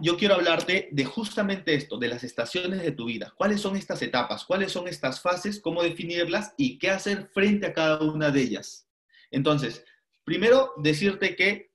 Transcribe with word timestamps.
Yo 0.00 0.16
quiero 0.16 0.34
hablarte 0.34 0.88
de 0.92 1.04
justamente 1.04 1.74
esto, 1.74 1.98
de 1.98 2.08
las 2.08 2.24
estaciones 2.24 2.82
de 2.82 2.92
tu 2.92 3.06
vida. 3.06 3.32
¿Cuáles 3.36 3.60
son 3.60 3.76
estas 3.76 4.00
etapas? 4.02 4.44
¿Cuáles 4.44 4.72
son 4.72 4.88
estas 4.88 5.20
fases? 5.20 5.60
¿Cómo 5.60 5.82
definirlas? 5.82 6.54
¿Y 6.56 6.78
qué 6.78 6.90
hacer 6.90 7.28
frente 7.32 7.66
a 7.66 7.72
cada 7.72 8.00
una 8.00 8.30
de 8.30 8.42
ellas? 8.42 8.88
Entonces, 9.30 9.84
primero 10.24 10.72
decirte 10.76 11.34
que 11.34 11.72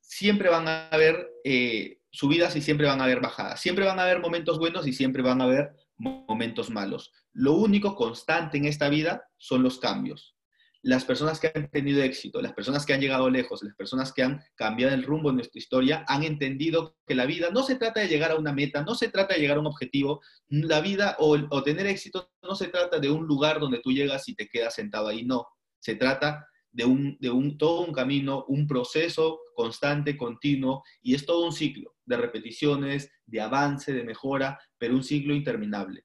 siempre 0.00 0.48
van 0.48 0.68
a 0.68 0.88
haber 0.88 1.28
eh, 1.44 2.00
subidas 2.10 2.56
y 2.56 2.62
siempre 2.62 2.86
van 2.86 3.00
a 3.00 3.04
haber 3.04 3.20
bajadas. 3.20 3.60
Siempre 3.60 3.84
van 3.84 3.98
a 3.98 4.02
haber 4.02 4.20
momentos 4.20 4.58
buenos 4.58 4.86
y 4.86 4.92
siempre 4.92 5.22
van 5.22 5.40
a 5.40 5.44
haber 5.44 5.72
momentos 5.96 6.70
malos. 6.70 7.12
Lo 7.32 7.52
único 7.54 7.94
constante 7.94 8.58
en 8.58 8.64
esta 8.64 8.88
vida 8.88 9.28
son 9.36 9.62
los 9.62 9.78
cambios 9.78 10.37
las 10.82 11.04
personas 11.04 11.40
que 11.40 11.50
han 11.54 11.68
tenido 11.70 12.02
éxito, 12.02 12.40
las 12.40 12.52
personas 12.52 12.86
que 12.86 12.94
han 12.94 13.00
llegado 13.00 13.28
lejos, 13.28 13.62
las 13.62 13.74
personas 13.74 14.12
que 14.12 14.22
han 14.22 14.40
cambiado 14.54 14.94
el 14.94 15.02
rumbo 15.02 15.30
en 15.30 15.36
nuestra 15.36 15.58
historia, 15.58 16.04
han 16.06 16.22
entendido 16.22 16.96
que 17.06 17.14
la 17.14 17.26
vida 17.26 17.50
no 17.50 17.62
se 17.62 17.76
trata 17.76 18.00
de 18.00 18.08
llegar 18.08 18.30
a 18.30 18.36
una 18.36 18.52
meta, 18.52 18.82
no 18.82 18.94
se 18.94 19.08
trata 19.08 19.34
de 19.34 19.40
llegar 19.40 19.56
a 19.56 19.60
un 19.60 19.66
objetivo, 19.66 20.20
la 20.48 20.80
vida 20.80 21.16
o, 21.18 21.62
tener 21.62 21.86
éxito 21.86 22.30
no 22.42 22.54
se 22.54 22.68
trata 22.68 22.98
de 23.00 23.10
un 23.10 23.26
lugar 23.26 23.58
donde 23.60 23.80
tú 23.80 23.90
llegas 23.90 24.28
y 24.28 24.34
te 24.34 24.48
quedas 24.48 24.74
sentado 24.74 25.08
ahí, 25.08 25.24
no, 25.24 25.46
se 25.80 25.96
trata 25.96 26.46
de, 26.70 26.84
un, 26.84 27.16
de 27.20 27.30
un, 27.30 27.58
todo 27.58 27.80
un 27.80 27.92
camino, 27.92 28.44
un 28.48 28.66
proceso 28.66 29.40
constante, 29.54 30.16
continuo, 30.16 30.84
y 31.02 31.14
es 31.14 31.26
todo 31.26 31.44
un 31.44 31.52
ciclo 31.52 31.96
de 32.06 32.16
repeticiones, 32.16 33.10
de 33.26 33.40
avance, 33.40 33.92
de 33.92 34.04
mejora, 34.04 34.58
pero 34.78 34.94
un 34.94 35.04
ciclo 35.04 35.34
interminable. 35.34 36.04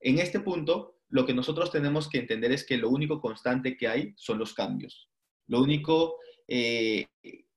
En 0.00 0.18
este 0.18 0.40
punto, 0.40 0.96
lo 1.12 1.26
que 1.26 1.34
nosotros 1.34 1.70
tenemos 1.70 2.08
que 2.08 2.18
entender 2.18 2.52
es 2.52 2.64
que 2.64 2.78
lo 2.78 2.88
único 2.88 3.20
constante 3.20 3.76
que 3.76 3.86
hay 3.86 4.14
son 4.16 4.38
los 4.38 4.54
cambios. 4.54 5.10
Lo 5.46 5.60
único, 5.60 6.16
eh, 6.48 7.06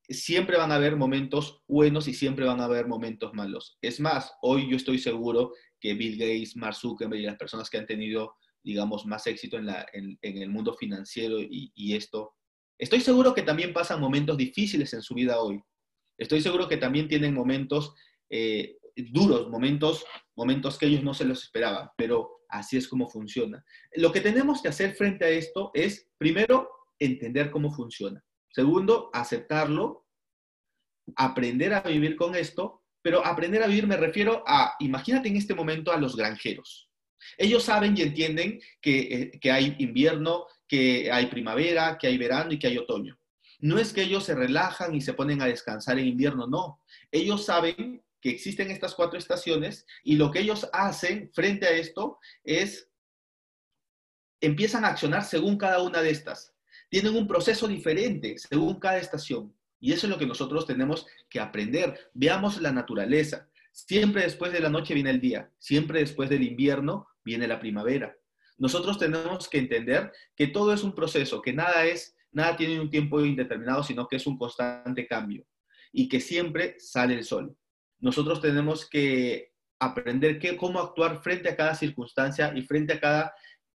siempre 0.06 0.58
van 0.58 0.72
a 0.72 0.74
haber 0.74 0.96
momentos 0.96 1.62
buenos 1.66 2.06
y 2.06 2.12
siempre 2.12 2.44
van 2.44 2.60
a 2.60 2.66
haber 2.66 2.86
momentos 2.86 3.32
malos. 3.32 3.78
Es 3.80 3.98
más, 3.98 4.34
hoy 4.42 4.70
yo 4.70 4.76
estoy 4.76 4.98
seguro 4.98 5.54
que 5.80 5.94
Bill 5.94 6.18
Gates, 6.18 6.54
Mark 6.54 6.76
Zuckerberg 6.76 7.20
y 7.20 7.24
las 7.24 7.38
personas 7.38 7.70
que 7.70 7.78
han 7.78 7.86
tenido, 7.86 8.34
digamos, 8.62 9.06
más 9.06 9.26
éxito 9.26 9.56
en, 9.56 10.18
el 10.20 10.50
mundo 10.50 10.74
financiero 10.74 11.38
y, 11.40 11.94
esto, 11.94 12.34
estoy 12.78 13.00
seguro 13.00 13.32
que 13.32 13.42
también 13.42 13.72
pasan 13.72 14.02
momentos 14.02 14.36
difíciles 14.36 14.92
en 14.92 15.00
su 15.00 15.14
vida 15.14 15.40
hoy. 15.40 15.62
Estoy 16.18 16.42
seguro 16.42 16.68
que 16.68 16.76
también 16.76 17.08
tienen 17.08 17.32
momentos 17.32 17.94
eh, 18.28 18.76
duros, 18.96 19.48
momentos, 19.48 20.04
momentos 20.34 20.78
que 20.78 20.86
ellos 20.86 21.02
no 21.02 21.14
se 21.14 21.24
los 21.24 21.42
esperaban, 21.42 21.90
pero 21.96 22.36
Así 22.48 22.76
es 22.76 22.88
como 22.88 23.08
funciona. 23.08 23.64
Lo 23.94 24.12
que 24.12 24.20
tenemos 24.20 24.62
que 24.62 24.68
hacer 24.68 24.94
frente 24.94 25.24
a 25.24 25.28
esto 25.28 25.70
es, 25.74 26.08
primero, 26.18 26.70
entender 26.98 27.50
cómo 27.50 27.72
funciona. 27.72 28.22
Segundo, 28.50 29.10
aceptarlo, 29.12 30.06
aprender 31.16 31.74
a 31.74 31.82
vivir 31.82 32.16
con 32.16 32.34
esto, 32.34 32.82
pero 33.02 33.24
aprender 33.24 33.62
a 33.62 33.66
vivir 33.66 33.86
me 33.86 33.96
refiero 33.96 34.42
a, 34.46 34.74
imagínate 34.80 35.28
en 35.28 35.36
este 35.36 35.54
momento 35.54 35.92
a 35.92 35.98
los 35.98 36.16
granjeros. 36.16 36.90
Ellos 37.38 37.64
saben 37.64 37.96
y 37.96 38.02
entienden 38.02 38.60
que, 38.80 39.00
eh, 39.00 39.30
que 39.40 39.50
hay 39.50 39.76
invierno, 39.78 40.46
que 40.68 41.10
hay 41.10 41.26
primavera, 41.26 41.98
que 41.98 42.06
hay 42.06 42.18
verano 42.18 42.52
y 42.52 42.58
que 42.58 42.68
hay 42.68 42.78
otoño. 42.78 43.18
No 43.58 43.78
es 43.78 43.92
que 43.92 44.02
ellos 44.02 44.24
se 44.24 44.34
relajan 44.34 44.94
y 44.94 45.00
se 45.00 45.14
ponen 45.14 45.40
a 45.40 45.46
descansar 45.46 45.98
en 45.98 46.06
invierno, 46.06 46.46
no. 46.46 46.82
Ellos 47.10 47.44
saben 47.44 48.02
que 48.20 48.30
existen 48.30 48.70
estas 48.70 48.94
cuatro 48.94 49.18
estaciones 49.18 49.86
y 50.02 50.16
lo 50.16 50.30
que 50.30 50.40
ellos 50.40 50.68
hacen 50.72 51.30
frente 51.32 51.66
a 51.66 51.70
esto 51.70 52.18
es, 52.44 52.90
empiezan 54.40 54.84
a 54.84 54.88
accionar 54.88 55.24
según 55.24 55.56
cada 55.56 55.82
una 55.82 56.02
de 56.02 56.10
estas. 56.10 56.54
Tienen 56.88 57.16
un 57.16 57.26
proceso 57.26 57.66
diferente 57.66 58.36
según 58.38 58.78
cada 58.78 58.98
estación. 58.98 59.54
Y 59.78 59.92
eso 59.92 60.06
es 60.06 60.10
lo 60.10 60.18
que 60.18 60.26
nosotros 60.26 60.66
tenemos 60.66 61.06
que 61.28 61.40
aprender. 61.40 62.10
Veamos 62.14 62.60
la 62.60 62.72
naturaleza. 62.72 63.48
Siempre 63.72 64.22
después 64.22 64.52
de 64.52 64.60
la 64.60 64.70
noche 64.70 64.94
viene 64.94 65.10
el 65.10 65.20
día. 65.20 65.50
Siempre 65.58 66.00
después 66.00 66.30
del 66.30 66.42
invierno 66.42 67.06
viene 67.24 67.46
la 67.46 67.60
primavera. 67.60 68.16
Nosotros 68.56 68.98
tenemos 68.98 69.48
que 69.48 69.58
entender 69.58 70.12
que 70.34 70.46
todo 70.46 70.72
es 70.72 70.82
un 70.82 70.94
proceso, 70.94 71.42
que 71.42 71.52
nada 71.52 71.84
es, 71.84 72.16
nada 72.32 72.56
tiene 72.56 72.80
un 72.80 72.90
tiempo 72.90 73.22
indeterminado, 73.22 73.82
sino 73.82 74.08
que 74.08 74.16
es 74.16 74.26
un 74.26 74.38
constante 74.38 75.06
cambio 75.06 75.46
y 75.92 76.08
que 76.08 76.20
siempre 76.20 76.76
sale 76.78 77.14
el 77.14 77.24
sol 77.24 77.54
nosotros 77.98 78.40
tenemos 78.40 78.88
que 78.88 79.52
aprender 79.78 80.38
qué, 80.38 80.56
cómo 80.56 80.80
actuar 80.80 81.22
frente 81.22 81.48
a 81.48 81.56
cada 81.56 81.74
circunstancia 81.74 82.52
y 82.54 82.62
frente 82.62 82.94
a 82.94 83.00
cada 83.00 83.34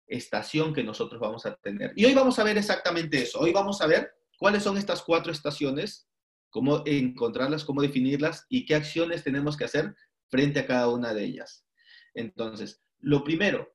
estación 0.07 0.73
que 0.73 0.83
nosotros 0.83 1.21
vamos 1.21 1.45
a 1.47 1.55
tener. 1.57 1.93
Y 1.97 2.05
hoy 2.05 2.15
vamos 2.15 2.39
a 2.39 2.45
ver 2.45 2.57
exactamente 2.57 3.23
eso. 3.23 3.41
Hoy 3.41 3.53
vamos 3.53 3.81
a 3.81 3.87
ver 3.87 4.11
cuáles 4.39 4.63
son 4.63 4.79
estas 4.79 5.03
cuatro 5.03 5.33
estaciones, 5.33 6.09
cómo 6.51 6.83
encontrarlas, 6.87 7.65
cómo 7.65 7.83
definirlas 7.83 8.47
y 8.49 8.65
qué 8.65 8.75
acciones 8.75 9.25
tenemos 9.25 9.57
que 9.57 9.65
hacer 9.65 9.95
frente 10.29 10.61
a 10.61 10.67
cada 10.67 10.89
una 10.89 11.13
de 11.13 11.25
ellas. 11.25 11.67
Entonces, 12.15 12.83
lo 13.01 13.23
primero, 13.23 13.75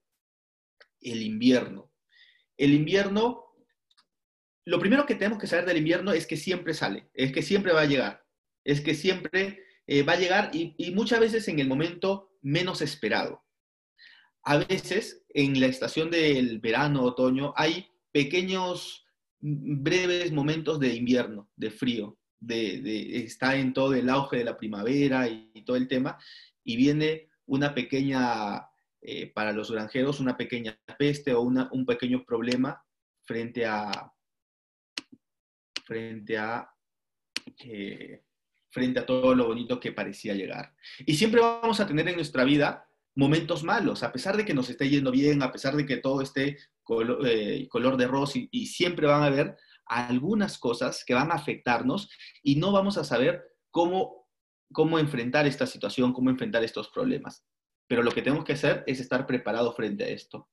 el 1.02 1.22
invierno. 1.22 1.92
El 2.58 2.74
invierno, 2.74 3.46
lo 4.66 4.80
primero 4.80 5.06
que 5.06 5.16
tenemos 5.16 5.40
que 5.40 5.48
saber 5.48 5.66
del 5.66 5.78
invierno 5.78 6.14
es 6.14 6.26
que 6.26 6.38
siempre 6.38 6.74
sale, 6.74 7.10
es 7.14 7.32
que 7.32 7.42
siempre 7.42 7.74
va 7.74 7.82
a 7.82 7.86
llegar, 7.86 8.26
es 8.64 8.82
que 8.82 8.96
siempre 8.96 9.64
eh, 9.88 10.04
va 10.04 10.14
a 10.14 10.20
llegar 10.20 10.52
y, 10.54 10.92
muchas 10.92 11.20
veces 11.20 11.48
en 11.48 11.60
el 11.60 11.68
momento 11.68 12.32
menos 12.42 12.82
esperado. 12.82 13.44
A 14.44 14.58
veces 14.58 15.24
en 15.30 15.60
la 15.60 15.68
estación 15.68 16.12
del 16.12 16.60
verano, 16.60 17.04
otoño, 17.04 17.54
hay 17.56 17.88
pequeños, 18.12 19.06
mm, 19.42 19.84
breves 19.84 20.32
momentos 20.32 20.80
de 20.80 20.96
invierno, 20.96 21.50
de 21.56 21.72
frío, 21.72 22.18
de, 22.40 23.24
está 23.24 23.56
en 23.56 23.74
todo 23.74 23.94
el 23.94 24.10
auge 24.10 24.38
de 24.38 24.44
la 24.44 24.58
primavera 24.58 25.28
y, 25.28 25.64
todo 25.66 25.78
el 25.78 25.88
tema, 25.88 26.18
y 26.64 26.76
viene 26.76 27.30
una 27.46 27.74
pequeña, 27.74 28.68
eh, 29.02 29.28
para 29.34 29.54
los 29.54 29.72
granjeros, 29.72 30.20
una 30.20 30.38
pequeña 30.38 30.78
peste 30.98 31.34
o 31.34 31.42
un 31.42 31.86
pequeño 31.86 32.26
problema 32.26 32.84
frente 33.26 33.66
a, 33.66 34.14
frente 35.86 36.38
a 36.38 36.70
eh, 37.60 38.24
frente 38.74 39.00
a 39.00 39.06
todo 39.06 39.36
lo 39.36 39.46
bonito 39.46 39.80
que 39.80 39.92
parecía 39.92 40.34
llegar. 40.34 40.74
Y 41.06 41.14
siempre 41.14 41.40
vamos 41.40 41.80
a 41.80 41.86
tener 41.86 42.08
en 42.10 42.16
nuestra 42.16 42.44
vida 42.44 42.88
momentos 43.16 43.64
malos, 43.64 44.02
a 44.02 44.12
pesar 44.12 44.36
de 44.36 44.44
que 44.44 44.56
nos 44.56 44.70
esté 44.70 44.90
yendo 44.90 45.12
bien, 45.12 45.44
a 45.44 45.52
pesar 45.52 45.76
de 45.76 45.86
que 45.86 45.98
todo 45.98 46.22
esté 46.22 46.58
eh, 47.26 47.68
color, 47.70 47.98
de 47.98 48.08
rosa 48.08 48.40
y, 48.52 48.66
siempre 48.66 49.06
van 49.06 49.22
a 49.22 49.28
haber 49.28 49.56
algunas 49.86 50.58
cosas 50.58 51.04
que 51.06 51.14
van 51.14 51.32
a 51.32 51.36
afectarnos 51.36 52.10
y 52.42 52.56
no 52.56 52.72
vamos 52.72 52.98
a 52.98 53.04
saber 53.04 53.44
cómo, 53.70 54.28
cómo 54.72 54.98
enfrentar 54.98 55.46
esta 55.46 55.68
situación, 55.68 56.12
cómo 56.12 56.32
enfrentar 56.32 56.64
estos 56.64 56.90
problemas. 56.90 57.46
Pero 57.88 58.02
lo 58.02 58.12
que 58.12 58.24
tenemos 58.24 58.44
que 58.44 58.54
hacer 58.54 58.84
es 58.88 59.00
estar 59.00 59.28
preparados 59.28 59.76
frente 59.76 60.06
a 60.06 60.08
esto 60.08 60.50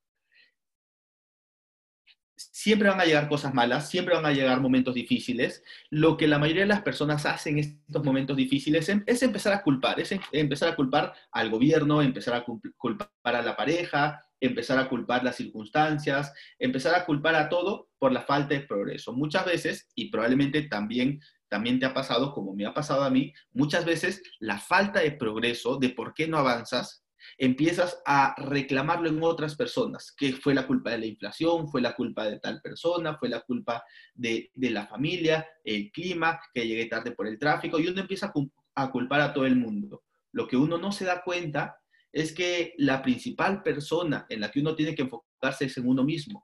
siempre 2.52 2.88
van 2.88 3.00
a 3.00 3.04
llegar 3.04 3.28
cosas 3.28 3.54
malas, 3.54 3.88
siempre 3.88 4.14
van 4.14 4.26
a 4.26 4.32
llegar 4.32 4.60
momentos 4.60 4.94
difíciles. 4.94 5.62
Lo 5.90 6.16
que 6.16 6.28
la 6.28 6.38
mayoría 6.38 6.62
de 6.62 6.68
las 6.68 6.82
personas 6.82 7.26
hacen 7.26 7.58
en 7.58 7.78
estos 7.86 8.04
momentos 8.04 8.36
difíciles 8.36 8.88
es 9.06 9.22
empezar 9.22 9.52
a 9.52 9.62
culpar, 9.62 10.00
es 10.00 10.12
em, 10.12 10.20
empezar 10.32 10.68
a 10.68 10.76
culpar 10.76 11.12
al 11.32 11.50
gobierno, 11.50 12.02
empezar 12.02 12.34
a 12.34 12.44
culpar 12.44 13.10
a 13.22 13.42
la 13.42 13.56
pareja, 13.56 14.24
empezar 14.40 14.78
a 14.78 14.88
culpar 14.88 15.22
las 15.22 15.36
circunstancias, 15.36 16.32
empezar 16.58 16.94
a 16.94 17.04
culpar 17.04 17.34
a 17.34 17.48
todo 17.48 17.90
por 17.98 18.12
la 18.12 18.22
falta 18.22 18.54
de 18.54 18.60
progreso. 18.60 19.12
Muchas 19.12 19.44
veces, 19.44 19.88
y 19.94 20.10
probablemente 20.10 20.62
también 20.62 21.20
también 21.50 21.80
te 21.80 21.86
ha 21.86 21.92
pasado, 21.92 22.32
como 22.32 22.54
me 22.54 22.64
ha 22.64 22.72
pasado 22.72 23.02
a 23.02 23.10
mí, 23.10 23.34
muchas 23.52 23.84
veces 23.84 24.22
la 24.38 24.58
falta 24.58 25.00
de 25.00 25.10
progreso, 25.10 25.76
de 25.78 25.90
por 25.90 26.14
qué 26.14 26.28
no 26.28 26.38
avanzas, 26.38 27.04
empiezas 27.38 28.00
a 28.06 28.34
reclamarlo 28.38 29.08
en 29.08 29.22
otras 29.22 29.56
personas, 29.56 30.12
que 30.16 30.32
fue 30.32 30.54
la 30.54 30.66
culpa 30.66 30.90
de 30.90 30.98
la 30.98 31.06
inflación, 31.06 31.68
fue 31.68 31.80
la 31.80 31.94
culpa 31.94 32.24
de 32.24 32.38
tal 32.38 32.60
persona, 32.60 33.16
fue 33.18 33.28
la 33.28 33.40
culpa 33.40 33.82
de, 34.14 34.50
la 34.54 34.86
familia, 34.86 35.46
el 35.64 35.90
clima, 35.90 36.40
que 36.52 36.66
llegué 36.66 36.86
tarde 36.86 37.12
por 37.12 37.26
el 37.26 37.38
tráfico, 37.38 37.78
y 37.78 37.88
uno 37.88 38.00
empieza 38.00 38.26
a, 38.26 38.82
a 38.82 38.90
culpar 38.90 39.20
a 39.20 39.32
todo 39.32 39.46
el 39.46 39.56
mundo. 39.56 40.02
Lo 40.32 40.46
que 40.46 40.56
uno 40.56 40.78
no 40.78 40.92
se 40.92 41.04
da 41.04 41.22
cuenta 41.22 41.76
es 42.12 42.32
que 42.32 42.74
la 42.78 43.02
principal 43.02 43.62
persona 43.62 44.26
en 44.28 44.40
la 44.40 44.50
que 44.50 44.60
uno 44.60 44.74
tiene 44.74 44.94
que 44.94 45.02
enfocarse 45.02 45.66
es 45.66 45.76
en 45.76 45.88
uno 45.88 46.04
mismo. 46.04 46.42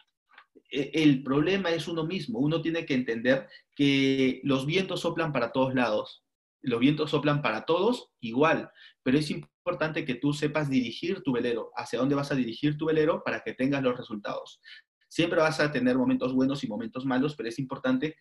E, 0.71 0.91
el 0.95 1.23
problema 1.23 1.71
es 1.71 1.89
uno 1.89 2.05
mismo. 2.05 2.39
Uno 2.39 2.61
tiene 2.61 2.85
que 2.87 2.95
entender 2.95 3.49
que 3.75 4.41
los 4.45 4.67
vientos 4.67 5.01
soplan 5.01 5.33
para 5.33 5.53
todos 5.53 5.75
lados. 5.75 6.25
Los 6.67 6.81
vientos 6.81 7.13
soplan 7.13 7.43
para 7.43 7.65
todos 7.65 8.11
igual, 8.19 8.73
pero 9.05 9.17
es 9.19 9.31
importante 9.31 10.05
que 10.05 10.17
tú 10.17 10.33
sepas 10.33 10.69
dirigir 10.69 11.23
tu 11.23 11.33
velero, 11.33 11.71
hacia 11.77 12.01
dónde 12.01 12.17
vas 12.17 12.33
a 12.33 12.35
dirigir 12.35 12.77
tu 12.77 12.87
velero 12.87 13.23
para 13.25 13.41
que 13.45 13.55
tengas 13.55 13.85
los 13.85 13.97
resultados. 13.97 14.61
Siempre 15.09 15.41
vas 15.41 15.61
a 15.61 15.71
tener 15.71 15.97
momentos 15.97 16.35
buenos 16.35 16.65
y 16.65 16.67
momentos 16.67 17.07
malos, 17.07 17.37
pero 17.37 17.49
es 17.49 17.61
importante 17.61 18.17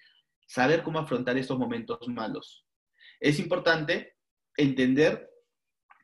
saber 0.45 0.83
cómo 0.83 1.00
afrontar 1.00 1.39
estos 1.39 1.57
momentos 1.57 2.07
malos. 2.07 2.68
Es 3.19 3.39
importante 3.39 4.15
entender 4.56 5.27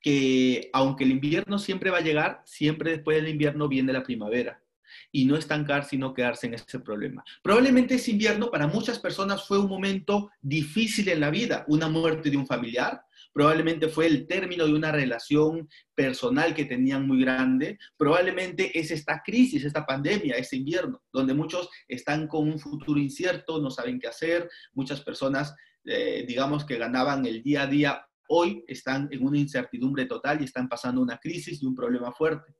que 0.01 0.71
aunque 0.73 1.03
el 1.03 1.11
invierno 1.11 1.59
siempre 1.59 1.91
va 1.91 1.99
a 1.99 2.01
llegar, 2.01 2.41
siempre 2.43 2.89
después 2.89 3.17
del 3.17 3.29
invierno 3.29 3.67
viene 3.67 3.93
la 3.93 4.01
primavera. 4.01 4.60
Y 5.11 5.25
no 5.25 5.35
estancar, 5.35 5.85
sino 5.85 6.13
quedarse 6.13 6.47
en 6.47 6.55
ese 6.55 6.79
problema. 6.79 7.23
Probablemente 7.41 7.95
ese 7.95 8.11
invierno 8.11 8.49
para 8.49 8.67
muchas 8.67 8.99
personas 8.99 9.47
fue 9.47 9.59
un 9.59 9.69
momento 9.69 10.31
difícil 10.41 11.09
en 11.09 11.19
la 11.19 11.29
vida, 11.29 11.65
una 11.67 11.87
muerte 11.87 12.29
de 12.29 12.37
un 12.37 12.47
familiar, 12.47 13.01
probablemente 13.33 13.87
fue 13.87 14.07
el 14.07 14.27
término 14.27 14.65
de 14.65 14.73
una 14.73 14.91
relación 14.91 15.69
personal 15.95 16.53
que 16.53 16.65
tenían 16.65 17.07
muy 17.07 17.21
grande, 17.21 17.77
probablemente 17.97 18.77
es 18.77 18.91
esta 18.91 19.21
crisis, 19.25 19.63
esta 19.63 19.85
pandemia, 19.85 20.35
este 20.35 20.57
invierno, 20.57 21.01
donde 21.11 21.33
muchos 21.33 21.69
están 21.87 22.27
con 22.27 22.47
un 22.47 22.59
futuro 22.59 22.99
incierto, 22.99 23.61
no 23.61 23.69
saben 23.69 23.99
qué 23.99 24.07
hacer, 24.07 24.49
muchas 24.73 25.01
personas, 25.01 25.55
eh, 25.85 26.25
digamos 26.27 26.65
que 26.65 26.77
ganaban 26.77 27.25
el 27.25 27.41
día 27.41 27.63
a 27.63 27.67
día, 27.67 28.05
hoy 28.27 28.63
están 28.67 29.09
en 29.11 29.25
una 29.25 29.37
incertidumbre 29.37 30.05
total 30.05 30.41
y 30.41 30.45
están 30.45 30.69
pasando 30.69 31.01
una 31.01 31.17
crisis 31.17 31.61
y 31.61 31.65
un 31.65 31.75
problema 31.75 32.11
fuerte. 32.11 32.53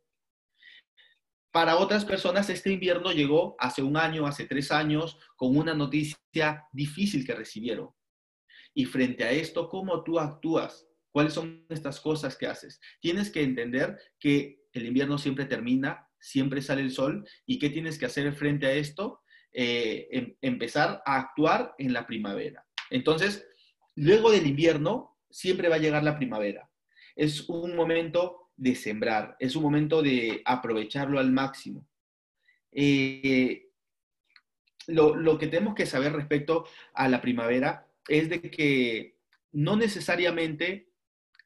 Para 1.52 1.78
otras 1.78 2.06
personas, 2.06 2.50
este 2.50 2.72
invierno 2.72 3.12
llegó 3.12 3.56
hace 3.60 3.84
un 3.84 3.98
año, 3.98 4.26
hace 4.26 4.46
tres 4.46 4.72
años, 4.72 5.20
con 5.36 5.58
una 5.58 5.74
noticia 5.74 6.66
difícil 6.72 7.26
que 7.26 7.36
recibieron. 7.36 7.90
Y 8.74 8.86
frente 8.86 9.26
a 9.26 9.32
esto, 9.32 9.68
¿cómo 9.68 10.02
tú 10.04 10.18
actúas? 10.18 10.88
¿Cuáles 11.12 11.34
son 11.34 11.66
estas 11.68 12.00
cosas 12.00 12.38
que 12.38 12.48
haces? 12.48 12.80
Tienes 13.02 13.30
que 13.30 13.44
entender 13.44 13.98
que 14.18 14.62
el 14.72 14.86
invierno 14.86 15.18
siempre 15.18 15.46
termina, 15.46 16.08
siempre 16.22 16.62
sale 16.62 16.82
el 16.82 16.92
sol, 16.92 17.28
y 17.46 17.60
qué 17.60 17.70
tienes 17.70 18.00
que 18.00 18.06
hacer 18.06 18.32
frente 18.34 18.68
a 18.68 18.72
esto? 18.72 19.22
Eh, 19.52 20.08
em, 20.12 20.36
empezar 20.42 21.02
a 21.06 21.18
actuar 21.18 21.76
en 21.78 21.92
la 21.92 22.08
primavera. 22.08 22.66
Entonces, 22.90 23.46
luego 23.96 24.32
del 24.32 24.48
invierno, 24.48 25.18
siempre 25.30 25.68
va 25.68 25.76
a 25.76 25.80
llegar 25.80 26.04
la 26.04 26.16
primavera. 26.16 26.70
Es 27.16 27.50
un 27.50 27.76
momento 27.76 28.41
de 28.56 28.76
sembrar, 28.76 29.36
es 29.40 29.56
un 29.56 29.64
momento 29.64 30.02
de 30.02 30.42
aprovecharlo 30.46 31.20
al 31.20 31.32
máximo. 31.32 31.88
Eh, 32.72 33.70
lo, 34.88 35.16
lo, 35.16 35.38
que 35.38 35.48
tenemos 35.48 35.76
que 35.76 35.86
saber 35.86 36.14
respecto 36.14 36.66
a 36.94 37.08
la 37.08 37.22
primavera 37.22 37.88
es 38.08 38.30
de 38.30 38.42
que 38.42 39.18
no 39.52 39.76
necesariamente 39.76 40.92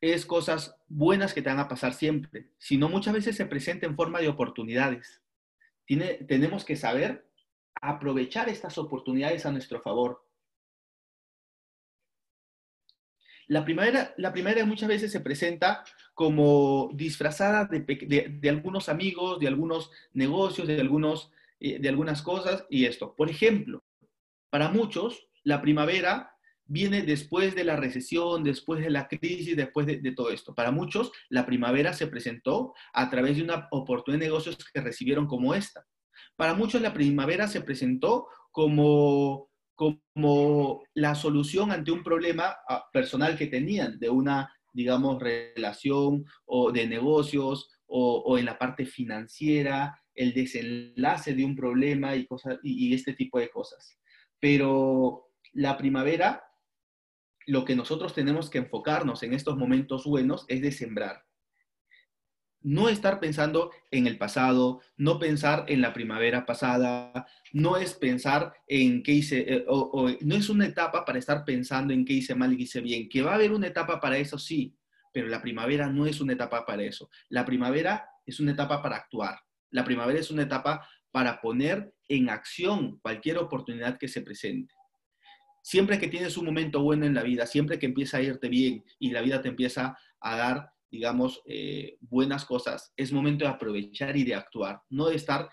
es 0.02 0.25
cosas 0.25 0.75
buenas 0.88 1.34
que 1.34 1.42
te 1.42 1.50
van 1.50 1.60
a 1.60 1.68
pasar 1.68 1.94
siempre, 1.94 2.50
sino 2.57 2.90
muchas 2.90 3.13
veces 3.13 3.36
se 3.36 3.46
presenta 3.46 3.86
en 3.86 3.96
forma 3.96 4.19
de 4.19 4.28
oportunidades. 4.28 5.22
Tiene, 5.86 6.16
tenemos 6.28 6.66
que 6.66 6.75
saber 6.75 7.28
aprovechar 7.81 8.50
estas 8.50 8.78
oportunidades 8.78 9.46
a 9.46 9.52
nuestro 9.52 9.81
favor. 9.81 10.25
La 13.47 13.63
primavera, 13.63 14.13
la 14.18 14.33
primavera 14.33 14.65
muchas 14.65 14.89
veces 14.89 15.12
se 15.12 15.19
presenta 15.19 15.83
como 16.13 16.89
disfrazada 16.94 17.65
de, 17.65 17.80
de, 18.42 18.50
algunos 18.50 18.89
amigos, 18.89 19.39
de 19.39 19.47
algunos 19.47 19.92
negocios, 20.13 20.68
de, 20.68 20.80
algunos, 20.80 21.31
eh, 21.59 21.80
de 21.80 21.89
algunas 21.89 22.21
cosas 22.21 22.65
y 22.69 22.86
esto. 22.86 23.15
Por 23.15 23.30
ejemplo, 23.30 23.83
para 24.50 24.69
muchos, 24.69 25.27
la 25.44 25.62
primavera 25.62 26.36
viene 26.65 27.03
después 27.03 27.56
de 27.56 27.63
la 27.63 27.75
recesión, 27.75 28.44
después 28.44 28.81
de 28.81 28.89
la 28.89 29.07
crisis, 29.07 29.56
después 29.56 29.86
de, 29.86 30.12
todo 30.13 30.31
esto. 30.31 30.56
Para 30.56 30.71
muchos, 30.71 31.12
la 31.30 31.45
primavera 31.45 31.94
se 31.94 32.07
presentó 32.07 32.74
a 32.94 33.09
través 33.09 33.38
de 33.38 33.44
una 33.44 33.68
oportunidad 33.71 34.19
de 34.19 34.25
negocios 34.27 34.57
que 34.74 34.81
recibieron 34.81 35.27
como 35.27 35.53
esta. 35.53 35.86
Para 36.36 36.53
muchos, 36.53 36.81
la 36.81 36.94
primavera 36.94 37.47
se 37.47 37.62
presentó 37.62 38.27
como, 38.51 39.50
como 39.75 40.83
la 40.94 41.16
solución 41.16 41.72
ante 41.72 41.92
un 41.92 42.04
problema 42.04 42.56
ah, 42.68 42.86
personal 42.92 43.38
que 43.38 43.48
tenían 43.48 44.00
de 44.00 44.10
una, 44.10 44.51
digamos, 44.74 45.22
relación 45.22 46.25
o 46.45 46.72
de 46.72 46.88
negocios 46.88 47.69
o, 47.88 48.38
en 48.38 48.45
la 48.45 48.57
parte 48.57 48.86
financiera, 48.86 50.01
el 50.16 50.33
desenlace 50.33 51.36
de 51.36 51.45
un 51.45 51.56
problema 51.56 52.16
y, 52.16 52.25
cosas, 52.25 52.57
y 52.63 52.94
este 52.94 53.13
tipo 53.13 53.38
de 53.39 53.50
cosas. 53.50 54.00
Pero 54.39 55.30
la 55.54 55.78
primavera 55.78 56.42
lo 57.48 57.63
que 57.63 57.75
nosotros 57.75 58.13
tenemos 58.13 58.50
que 58.50 58.60
enfocarnos 58.60 59.24
en 59.24 59.33
estos 59.33 59.57
momentos 59.57 60.06
buenos 60.06 60.45
es 60.48 60.62
de 60.62 60.71
sembrar. 60.71 61.24
No 62.65 62.89
estar 62.89 63.19
pensando 63.19 63.69
en 63.91 64.07
el 64.07 64.17
pasado, 64.17 64.81
no 64.97 65.19
pensar 65.19 65.65
en 65.67 65.81
la 65.81 65.94
primavera 65.94 66.47
pasada, 66.47 67.27
no 67.53 67.77
es 67.77 67.94
pensar 67.94 68.53
en 68.67 69.03
qué 69.03 69.12
hice, 69.12 69.45
eh, 69.47 69.65
o, 69.67 70.09
no 70.21 70.35
es 70.35 70.50
una 70.50 70.65
etapa 70.65 71.06
para 71.06 71.19
estar 71.19 71.45
pensando 71.45 71.94
en 71.94 72.06
qué 72.06 72.13
hice 72.13 72.33
mal 72.33 72.51
y 72.51 72.57
qué 72.57 72.63
hice 72.63 72.81
bien. 72.81 73.07
Que 73.07 73.21
va 73.21 73.33
a 73.33 73.35
haber 73.35 73.51
una 73.51 73.67
etapa 73.67 74.00
para 74.00 74.17
eso, 74.17 74.39
sí, 74.39 74.75
pero 75.13 75.27
la 75.27 75.44
primavera 75.44 75.88
no 75.91 76.07
es 76.07 76.19
una 76.19 76.33
etapa 76.33 76.65
para 76.65 76.81
eso. 76.81 77.12
La 77.29 77.45
primavera 77.45 78.09
es 78.25 78.39
una 78.39 78.53
etapa 78.53 78.81
para 78.81 78.95
actuar. 78.95 79.38
La 79.69 79.83
primavera 79.83 80.19
es 80.19 80.31
una 80.31 80.41
etapa 80.41 80.88
para 81.11 81.39
poner 81.41 81.94
en 82.09 82.31
acción 82.31 82.97
cualquier 82.97 83.38
oportunidad 83.38 84.00
que 84.00 84.07
se 84.07 84.21
presente. 84.21 84.73
Siempre 85.61 86.00
que 86.00 86.07
tienes 86.07 86.35
un 86.35 86.45
momento 86.45 86.81
bueno 86.81 87.06
en 87.06 87.13
la 87.13 87.21
vida, 87.21 87.45
siempre 87.45 87.77
que 87.77 87.85
empieza 87.85 88.18
a 88.18 88.21
irte 88.21 88.50
bien 88.50 88.83
y 88.97 89.11
la 89.11 89.21
vida 89.21 89.41
te 89.41 89.50
empieza 89.50 89.97
a 90.19 90.35
dar, 90.35 90.71
digamos, 90.95 91.42
eh, 91.45 91.97
buenas 92.00 92.45
cosas, 92.45 92.94
es 92.95 93.12
momento 93.12 93.44
de 93.44 93.51
aprovechar 93.51 94.15
y 94.15 94.24
de 94.24 94.33
actuar, 94.33 94.81
no 94.89 95.09
de 95.09 95.18
estar 95.18 95.50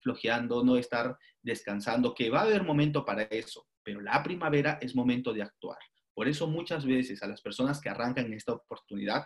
flojeando, 0.00 0.64
no 0.64 0.74
de 0.74 0.80
estar 0.80 1.18
descansando, 1.42 2.14
que 2.14 2.30
va 2.30 2.40
a 2.40 2.44
haber 2.44 2.62
momento 2.62 3.04
para 3.04 3.24
eso, 3.24 3.66
pero 3.82 4.00
la 4.00 4.22
primavera 4.22 4.78
es 4.80 4.94
momento 4.94 5.34
de 5.34 5.42
actuar. 5.42 5.78
Por 6.14 6.28
eso 6.28 6.46
muchas 6.46 6.86
veces 6.86 7.22
a 7.22 7.28
las 7.28 7.42
personas 7.42 7.78
que 7.78 7.90
arrancan 7.90 8.32
esta 8.32 8.54
oportunidad, 8.54 9.24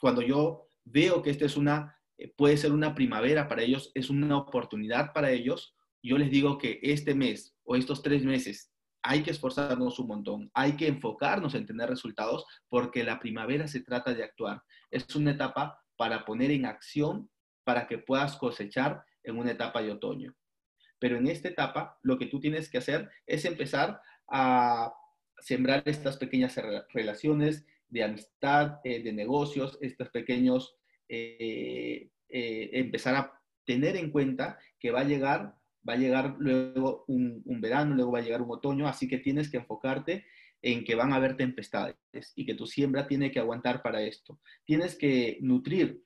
cuando 0.00 0.22
yo 0.22 0.68
veo 0.84 1.22
que 1.22 1.30
esta 1.30 1.46
es 1.46 1.56
una, 1.56 1.96
eh, 2.16 2.32
puede 2.36 2.56
ser 2.56 2.70
una 2.70 2.94
primavera 2.94 3.48
para 3.48 3.62
ellos, 3.62 3.90
es 3.94 4.10
una 4.10 4.36
oportunidad 4.36 5.12
para 5.12 5.32
ellos, 5.32 5.74
yo 6.02 6.18
les 6.18 6.30
digo 6.30 6.56
que 6.56 6.78
este 6.82 7.16
mes 7.16 7.56
o 7.64 7.74
estos 7.74 8.00
tres 8.00 8.24
meses 8.24 8.70
hay 9.02 9.22
que 9.22 9.30
esforzarnos 9.30 9.98
un 9.98 10.08
montón, 10.08 10.50
hay 10.54 10.76
que 10.76 10.88
enfocarnos 10.88 11.54
en 11.54 11.66
tener 11.66 11.88
resultados 11.88 12.44
porque 12.68 13.04
la 13.04 13.18
primavera 13.18 13.66
se 13.66 13.80
trata 13.80 14.14
de 14.14 14.24
actuar. 14.24 14.62
Es 14.90 15.14
una 15.16 15.32
etapa 15.32 15.82
para 15.96 16.24
poner 16.24 16.50
en 16.50 16.66
acción 16.66 17.30
para 17.64 17.86
que 17.86 17.98
puedas 17.98 18.36
cosechar 18.36 19.04
en 19.22 19.38
una 19.38 19.52
etapa 19.52 19.82
de 19.82 19.92
otoño. 19.92 20.34
Pero 20.98 21.16
en 21.16 21.26
esta 21.28 21.48
etapa 21.48 21.98
lo 22.02 22.18
que 22.18 22.26
tú 22.26 22.40
tienes 22.40 22.68
que 22.70 22.78
hacer 22.78 23.10
es 23.26 23.44
empezar 23.44 24.00
a 24.28 24.92
sembrar 25.38 25.82
estas 25.86 26.16
pequeñas 26.16 26.58
relaciones 26.92 27.66
de 27.88 28.04
amistad, 28.04 28.80
eh, 28.84 29.02
de 29.02 29.12
negocios, 29.12 29.78
estos 29.80 30.10
pequeños, 30.10 30.76
eh, 31.08 32.10
eh, 32.28 32.70
empezar 32.72 33.16
a 33.16 33.40
tener 33.64 33.96
en 33.96 34.10
cuenta 34.10 34.58
que 34.78 34.90
va 34.90 35.00
a 35.00 35.04
llegar 35.04 35.56
va 35.88 35.94
a 35.94 35.96
llegar 35.96 36.36
luego 36.38 37.04
un, 37.08 37.42
verano, 37.60 37.94
luego 37.94 38.12
va 38.12 38.18
a 38.18 38.22
llegar 38.22 38.42
un 38.42 38.50
otoño, 38.50 38.86
así 38.86 39.08
que 39.08 39.18
tienes 39.18 39.50
que 39.50 39.58
enfocarte 39.58 40.26
en 40.62 40.84
que 40.84 40.94
van 40.94 41.12
a 41.12 41.16
haber 41.16 41.36
tempestades 41.36 41.96
y 42.34 42.44
que 42.44 42.54
tu 42.54 42.66
siembra 42.66 43.06
tiene 43.06 43.30
que 43.30 43.40
aguantar 43.40 43.82
para 43.82 44.02
esto. 44.02 44.40
Tienes 44.64 44.94
que 44.94 45.38
nutrir, 45.40 46.02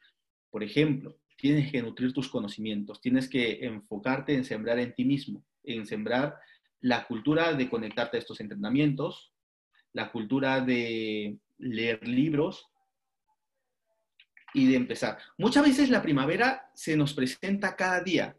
por 0.51 0.63
ejemplo, 0.63 1.19
tienes 1.37 1.73
que 1.73 1.83
nutrir 1.83 2.13
tus 2.13 2.29
conocimientos, 2.29 3.01
tienes 3.01 3.29
que 3.29 3.65
enfocarte 3.65 4.35
en 4.35 4.45
sembrar 4.45 4.79
en 4.79 4.95
ti 4.95 5.05
mismo, 5.05 5.45
en 5.65 5.87
sembrar 5.87 6.37
la 6.81 7.07
cultura 7.07 7.53
de 7.55 7.69
conectarte 7.69 8.17
a 8.17 8.21
estos 8.21 8.41
entrenamientos, 8.41 9.33
la 9.93 10.13
cultura 10.13 10.61
de 10.61 11.39
leer 11.59 12.07
libros 12.07 12.69
y 14.53 14.69
de 14.69 14.77
empezar. 14.77 15.19
Muchas 15.37 15.65
veces 15.65 15.91
la 15.91 16.03
primavera 16.03 16.71
se 16.75 16.97
nos 16.97 17.15
presenta 17.15 17.75
cada 17.75 18.01
día, 18.01 18.37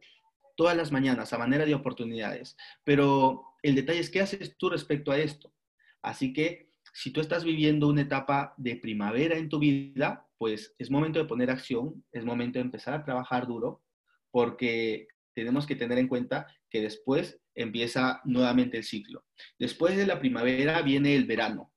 todas 0.56 0.76
las 0.76 0.92
mañanas 0.92 1.34
a 1.34 1.38
manera 1.38 1.66
de 1.66 1.76
oportunidades. 1.76 2.58
Pero 2.84 3.44
el 3.62 3.76
detalle 3.76 4.00
es 4.00 4.10
qué 4.10 4.22
haces 4.22 4.58
tú 4.58 4.70
respecto 4.70 5.12
a 5.12 5.18
esto. 5.18 5.54
Así 6.02 6.34
que 6.34 6.72
si 6.94 7.12
tú 7.12 7.20
estás 7.20 7.44
viviendo 7.44 7.88
una 7.88 8.02
etapa 8.02 8.54
de 8.58 8.78
primavera 8.78 9.38
en 9.38 9.50
tu 9.50 9.60
vida, 9.60 10.28
pues 10.38 10.76
es 10.78 10.90
momento 10.90 11.20
de 11.20 11.26
poner 11.26 11.50
acción, 11.50 12.06
es 12.12 12.24
momento 12.24 12.60
de 12.60 12.66
empezar 12.66 12.94
a 12.94 13.04
trabajar 13.04 13.48
duro, 13.48 13.84
porque 14.32 15.08
tenemos 15.34 15.66
que 15.66 15.76
tener 15.76 15.98
en 15.98 16.08
cuenta 16.08 16.48
que 16.70 16.82
después 16.82 17.42
empieza 17.54 18.22
nuevamente 18.24 18.78
el 18.78 18.84
ciclo. 18.84 19.26
Después 19.60 19.98
de 19.98 20.06
la 20.06 20.20
primavera 20.20 20.82
viene 20.82 21.16
el 21.16 21.26
verano. 21.26 21.74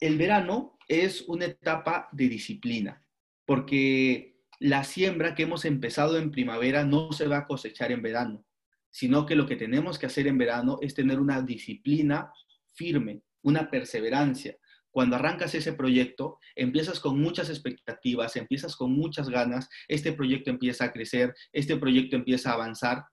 El 0.00 0.16
verano 0.16 0.78
es 0.86 1.22
una 1.22 1.46
etapa 1.46 2.08
de 2.12 2.28
disciplina, 2.28 3.04
porque 3.44 4.37
la 4.60 4.84
siembra 4.84 5.34
que 5.34 5.44
hemos 5.44 5.64
empezado 5.64 6.18
en 6.18 6.30
primavera 6.30 6.84
no 6.84 7.12
se 7.12 7.28
va 7.28 7.38
a 7.38 7.46
cosechar 7.46 7.92
en 7.92 8.02
verano, 8.02 8.44
sino 8.90 9.26
que 9.26 9.36
lo 9.36 9.46
que 9.46 9.56
tenemos 9.56 9.98
que 9.98 10.06
hacer 10.06 10.26
en 10.26 10.38
verano 10.38 10.78
es 10.80 10.94
tener 10.94 11.20
una 11.20 11.42
disciplina 11.42 12.32
firme, 12.74 13.22
una 13.42 13.70
perseverancia. 13.70 14.56
Cuando 14.90 15.16
arrancas 15.16 15.54
ese 15.54 15.74
proyecto, 15.74 16.38
empiezas 16.56 16.98
con 16.98 17.20
muchas 17.20 17.50
expectativas, 17.50 18.34
empiezas 18.36 18.74
con 18.74 18.92
muchas 18.92 19.28
ganas, 19.28 19.68
este 19.86 20.12
proyecto 20.12 20.50
empieza 20.50 20.86
a 20.86 20.92
crecer, 20.92 21.34
este 21.52 21.76
proyecto 21.76 22.16
empieza 22.16 22.50
a 22.50 22.54
avanzar 22.54 23.04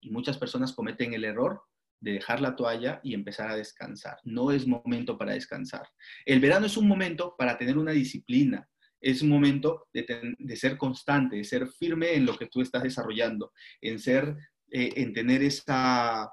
y 0.00 0.10
muchas 0.10 0.36
personas 0.36 0.74
cometen 0.74 1.14
el 1.14 1.24
error 1.24 1.62
de 2.00 2.12
dejar 2.12 2.42
la 2.42 2.54
toalla 2.54 3.00
y 3.02 3.14
empezar 3.14 3.48
a 3.48 3.56
descansar. 3.56 4.18
No 4.24 4.50
es 4.50 4.66
momento 4.66 5.16
para 5.16 5.32
descansar. 5.32 5.88
El 6.26 6.40
verano 6.40 6.66
es 6.66 6.76
un 6.76 6.86
momento 6.86 7.34
para 7.38 7.56
tener 7.56 7.78
una 7.78 7.92
disciplina, 7.92 8.68
Es 9.04 9.20
un 9.20 9.28
momento 9.28 9.86
de, 9.92 10.56
ser 10.56 10.78
constante, 10.78 11.36
de 11.36 11.44
ser 11.44 11.68
firme 11.68 12.14
en 12.14 12.24
lo 12.24 12.38
que 12.38 12.46
tú 12.46 12.62
estás 12.62 12.82
desarrollando, 12.82 13.52
en, 13.82 13.98
ser, 13.98 14.34
eh, 14.70 14.92
en 14.96 15.12
tener 15.12 15.42
esa, 15.42 16.32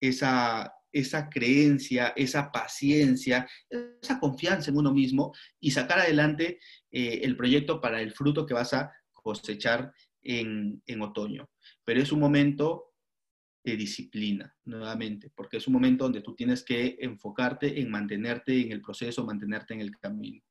esa, 0.00 0.72
esa 0.90 1.28
creencia, 1.28 2.14
esa 2.16 2.50
paciencia, 2.50 3.46
esa 3.68 4.18
confianza 4.18 4.70
en 4.70 4.78
uno 4.78 4.94
mismo 4.94 5.34
y 5.60 5.72
sacar 5.72 5.98
adelante 5.98 6.58
eh, 6.90 7.20
el 7.22 7.36
proyecto 7.36 7.82
para 7.82 8.00
el 8.00 8.12
fruto 8.12 8.46
que 8.46 8.54
vas 8.54 8.72
a 8.72 8.90
cosechar 9.12 9.92
en, 10.22 10.82
en 10.86 11.02
otoño. 11.02 11.50
Pero 11.84 12.00
es 12.00 12.12
un 12.12 12.20
momento 12.20 12.94
de 13.62 13.76
disciplina, 13.76 14.56
nuevamente, 14.64 15.30
porque 15.34 15.58
es 15.58 15.66
un 15.66 15.74
momento 15.74 16.04
donde 16.04 16.22
tú 16.22 16.34
tienes 16.34 16.62
que 16.62 16.96
enfocarte 17.00 17.78
en 17.78 17.90
mantenerte 17.90 18.58
en 18.58 18.72
el 18.72 18.80
proceso, 18.80 19.24
mantenerte 19.26 19.74
en 19.74 19.82
el 19.82 19.90
camino. 19.98 20.42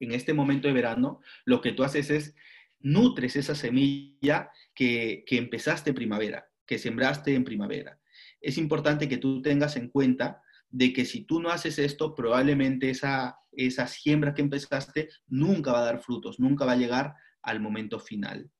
En 0.00 0.12
este 0.12 0.34
momento 0.34 0.68
de 0.68 0.74
verano, 0.74 1.20
lo 1.44 1.60
que 1.60 1.72
tú 1.72 1.84
haces 1.84 2.10
es 2.10 2.34
nutres 2.80 3.36
esa 3.36 3.54
semilla 3.54 4.50
que, 4.74 5.24
que 5.26 5.36
empezaste 5.36 5.90
en 5.90 5.96
primavera, 5.96 6.48
que 6.66 6.78
sembraste 6.78 7.34
en 7.34 7.44
primavera. 7.44 8.00
Es 8.40 8.58
importante 8.58 9.08
que 9.08 9.18
tú 9.18 9.42
tengas 9.42 9.76
en 9.76 9.88
cuenta 9.88 10.42
de 10.70 10.92
que 10.92 11.04
si 11.04 11.24
tú 11.24 11.40
no 11.40 11.50
haces 11.50 11.78
esto, 11.78 12.14
probablemente 12.14 12.90
esa, 12.90 13.38
esa 13.52 13.86
siembra 13.86 14.34
que 14.34 14.42
empezaste 14.42 15.10
nunca 15.26 15.72
va 15.72 15.80
a 15.80 15.84
dar 15.84 16.00
frutos, 16.00 16.38
nunca 16.38 16.64
va 16.64 16.72
a 16.72 16.76
llegar 16.76 17.14
al 17.42 17.60
momento 17.60 17.98
final. 17.98 18.50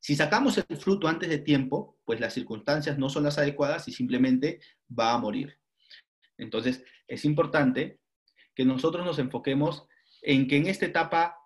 Si 0.00 0.16
sacamos 0.16 0.58
el 0.58 0.76
fruto 0.76 1.08
antes 1.08 1.28
de 1.28 1.38
tiempo, 1.38 1.98
pues 2.04 2.20
las 2.20 2.34
circunstancias 2.34 2.98
no 2.98 3.08
son 3.08 3.24
las 3.24 3.38
adecuadas 3.38 3.88
y 3.88 3.92
simplemente 3.92 4.60
va 4.96 5.12
a 5.12 5.18
morir. 5.18 5.58
Entonces, 6.36 6.84
es 7.08 7.24
importante 7.24 8.00
que 8.54 8.64
nosotros 8.64 9.04
nos 9.04 9.18
enfoquemos 9.18 9.86
en 10.22 10.48
que 10.48 10.56
en 10.56 10.66
esta 10.66 10.86
etapa 10.86 11.36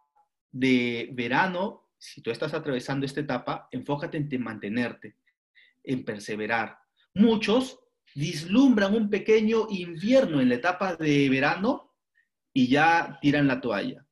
de 0.50 1.10
verano, 1.12 1.90
si 1.98 2.20
tú 2.20 2.30
estás 2.30 2.54
atravesando 2.54 3.06
esta 3.06 3.20
etapa, 3.20 3.68
enfócate 3.70 4.16
en 4.16 4.42
mantenerte, 4.42 5.16
en 5.82 6.04
perseverar. 6.04 6.78
Muchos 7.14 7.78
vislumbran 8.14 8.94
un 8.94 9.08
pequeño 9.08 9.66
invierno 9.70 10.40
en 10.40 10.48
la 10.48 10.56
etapa 10.56 10.96
de 10.96 11.28
verano 11.28 11.94
y 12.52 12.68
ya 12.68 13.18
tiran 13.20 13.46
la 13.46 13.60
toalla. 13.60 14.06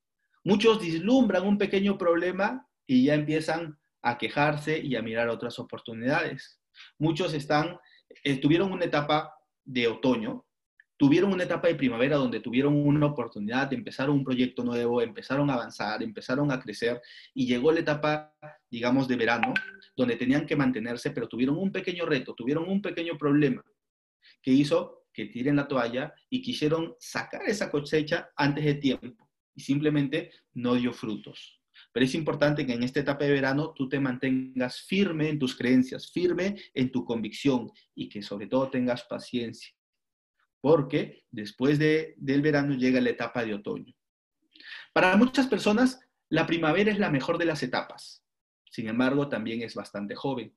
Muchos 0.45 0.81
vislumbran 0.81 1.47
un 1.47 1.59
pequeño 1.59 1.99
problema 1.99 2.67
y 2.87 3.05
ya 3.05 3.15
empiezan 3.15 3.79
a 4.03 4.17
quejarse 4.17 4.79
y 4.79 4.97
a 4.97 5.03
mirar 5.03 5.29
otras 5.29 5.59
oportunidades. 5.59 6.61
Muchos 6.99 7.35
están, 7.35 7.79
eh, 8.25 8.37
tuvieron 8.41 8.73
una 8.73 8.87
etapa 8.87 9.35
de 9.65 9.89
otoño, 9.89 10.47
tuvieron 11.01 11.33
una 11.33 11.45
etapa 11.45 11.69
de 11.69 11.77
primavera 11.77 12.19
donde 12.19 12.41
tuvieron 12.41 12.75
una 12.75 13.07
oportunidad 13.07 13.69
de 13.69 13.77
empezar 13.77 14.11
un 14.11 14.23
proyecto 14.23 14.63
nuevo, 14.63 15.01
empezaron 15.01 15.49
a 15.49 15.55
avanzar, 15.55 16.03
empezaron 16.03 16.53
a 16.53 16.61
crecer 16.61 17.01
y 17.33 17.47
llegó 17.47 17.73
la 17.73 17.81
etapa, 17.81 18.35
digamos, 18.71 19.09
de 19.09 19.17
verano, 19.17 19.55
donde 19.97 20.17
tenían 20.17 20.45
que 20.45 20.57
mantenerse, 20.57 21.13
pero 21.13 21.27
tuvieron 21.27 21.57
un 21.57 21.73
pequeño 21.73 22.05
reto, 22.05 22.35
tuvieron 22.35 22.69
un 22.69 22.83
pequeño 22.83 23.17
problema 23.17 23.65
que 24.43 24.51
hizo 24.51 25.07
que 25.11 25.25
tiren 25.25 25.57
la 25.57 25.67
toalla 25.67 26.13
y 26.29 26.43
quisieron 26.43 26.95
sacar 27.01 27.45
esa 27.47 27.71
cosecha 27.71 28.29
antes 28.37 28.67
de 28.67 28.75
tiempo 28.75 29.27
y 29.55 29.63
simplemente 29.63 30.31
no 30.53 30.75
dio 30.75 30.93
frutos. 30.93 31.63
Pero 31.95 32.05
es 32.05 32.15
importante 32.15 32.67
que 32.67 32.75
en 32.75 32.83
esta 32.83 33.01
etapa 33.01 33.25
de 33.25 33.33
verano 33.33 33.73
tú 33.75 33.89
te 33.89 33.99
mantengas 33.99 34.83
firme 34.83 35.31
en 35.31 35.39
tus 35.39 35.57
creencias, 35.57 36.13
firme 36.13 36.57
en 36.75 36.93
tu 36.93 37.07
convicción 37.07 37.71
y 37.95 38.11
que 38.11 38.21
sobre 38.21 38.49
todo 38.49 38.69
tengas 38.69 39.05
paciencia. 39.05 39.73
Porque 40.61 41.25
después 41.31 41.79
de, 41.79 42.15
del 42.19 42.43
verano 42.43 42.75
llega 42.75 43.01
la 43.01 43.11
etapa 43.11 43.45
de 43.45 43.55
otoño. 43.55 43.95
Para 44.93 45.17
muchas 45.17 45.47
personas, 45.47 46.01
la 46.29 46.47
primavera 46.47 46.91
es 46.91 46.99
la 46.99 47.11
mejor 47.11 47.39
de 47.39 47.45
las 47.45 47.63
etapas. 47.63 48.25
Sin 48.71 48.89
embargo, 48.89 49.29
también 49.29 49.63
es 49.63 49.75
bastante 49.75 50.15
joven. 50.15 50.55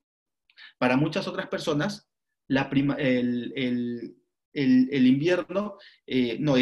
Para 0.78 0.96
muchas 0.96 1.26
otras 1.26 1.48
personas, 1.48 2.08
el, 2.48 4.16
invierno, 4.52 5.78
eh, 6.06 6.36
no, 6.38 6.54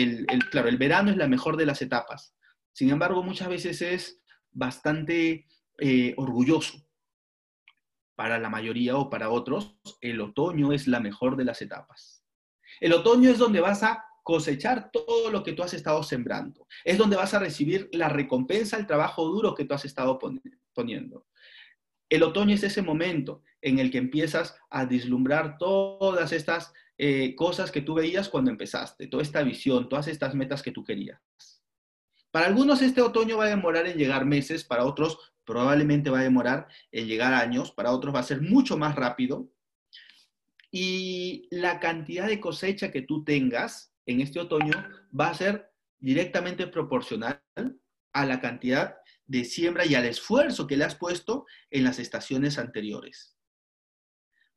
claro, 0.51 0.69
el 0.69 0.79
verano 0.79 1.11
es 1.11 1.17
la 1.17 1.29
mejor 1.29 1.57
de 1.57 1.67
las 1.67 1.83
etapas. 1.83 2.35
Sin 2.73 2.91
embargo, 2.91 3.23
muchas 3.23 3.49
veces 3.49 3.83
es 3.83 4.23
bastante 4.51 5.47
eh, 5.79 6.15
orgulloso. 6.17 6.87
Para 8.15 8.39
la 8.39 8.49
mayoría 8.49 8.97
o 8.97 9.11
para 9.11 9.31
otros, 9.31 9.79
el 10.01 10.21
otoño 10.21 10.73
es 10.73 10.87
la 10.87 11.01
mejor 11.01 11.37
de 11.37 11.45
las 11.45 11.61
etapas. 11.61 12.22
El 12.81 12.93
otoño 12.93 13.31
es 13.31 13.38
donde 13.38 13.61
vas 13.61 13.83
a 13.83 14.05
cosechar 14.23 14.91
todo 14.93 15.31
lo 15.31 15.43
que 15.43 15.52
tú 15.52 15.62
has 15.62 15.75
estado 15.75 16.02
sembrando. 16.02 16.67
Es 16.85 16.99
donde 16.99 17.17
vas 17.17 17.35
a 17.35 17.38
recibir 17.38 17.88
la 17.93 18.09
recompensa 18.09 18.76
al 18.76 18.87
trabajo 18.87 19.26
duro 19.26 19.55
que 19.55 19.64
tú 19.64 19.75
has 19.75 19.85
estado 19.85 20.19
poniendo. 20.73 21.26
El 22.09 22.23
otoño 22.23 22.55
es 22.55 22.62
ese 22.62 22.83
momento 22.83 23.43
en 23.61 23.79
el 23.79 23.91
que 23.91 23.99
empiezas 23.99 24.57
a 24.71 24.85
vislumbrar 24.85 25.57
todas 25.59 26.33
estas 26.33 26.73
eh, 26.99 27.35
cosas 27.35 27.73
que 27.73 27.81
tú 27.81 27.95
veías 27.95 28.29
cuando 28.29 28.50
empezaste, 28.50 29.07
toda 29.07 29.23
esta 29.23 29.43
visión, 29.43 29.88
todas 29.88 30.09
estas 30.09 30.35
metas 30.35 30.62
que 30.62 30.73
tú 30.73 30.85
querías. 30.85 31.21
Para 32.31 32.47
algunos 32.47 32.81
este 32.83 33.02
otoño 33.02 33.38
va 33.38 33.45
a 33.45 33.49
demorar 33.49 33.87
en 33.87 33.97
llegar 33.97 34.25
meses, 34.25 34.64
para 34.64 34.85
otros 34.85 35.33
probablemente 35.45 36.11
va 36.11 36.21
a 36.21 36.25
demorar 36.25 36.69
en 36.91 37.07
llegar 37.07 37.35
años, 37.35 37.73
para 37.73 37.93
otros 37.93 38.14
va 38.14 38.21
a 38.21 38.25
ser 38.25 38.41
mucho 38.41 38.79
más 38.79 38.95
rápido. 38.95 39.49
Y 40.75 41.49
la 41.50 41.79
cantidad 41.81 42.26
de 42.26 42.41
cosecha 42.41 42.91
que 42.91 43.02
tú 43.02 43.23
tengas 43.23 43.95
en 44.07 44.23
este 44.23 44.41
otoño 44.41 44.73
va 45.19 45.29
a 45.29 45.35
ser 45.35 45.71
directamente 46.00 46.67
proporcional 46.67 47.43
a 48.12 48.26
la 48.26 48.41
cantidad 48.41 48.97
de 49.26 49.45
siembra 49.45 49.87
y 49.87 49.95
al 49.95 50.07
esfuerzo 50.07 50.67
que 50.67 50.76
le 50.76 50.85
has 50.85 50.97
puesto 50.97 51.47
en 51.71 51.85
las 51.85 51.99
estaciones 51.99 52.59
anteriores. 52.59 53.37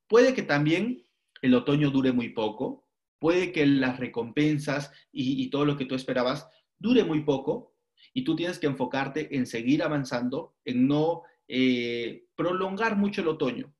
Puede 0.07 0.33
que 0.33 0.43
también 0.43 1.05
el 1.41 1.53
otoño 1.53 1.91
dure 1.91 2.11
muy 2.11 2.29
poco, 2.29 2.87
puede 3.19 3.51
que 3.51 3.65
las 3.65 3.99
recompensas 3.99 4.91
y, 5.11 5.49
todo 5.49 5.65
lo 5.65 5.77
que 5.77 5.85
tú 5.85 5.95
esperabas 5.95 6.47
dure 6.77 7.03
muy 7.03 7.23
poco 7.23 7.75
y 8.13 8.23
tú 8.23 8.35
tienes 8.35 8.59
que 8.59 8.67
enfocarte 8.67 9.35
en 9.35 9.45
seguir 9.45 9.83
avanzando, 9.83 10.55
en 10.63 10.87
no 10.87 11.23
eh, 11.47 12.25
prolongar 12.35 12.97
mucho 12.97 13.21
el 13.21 13.27
otoño, 13.27 13.73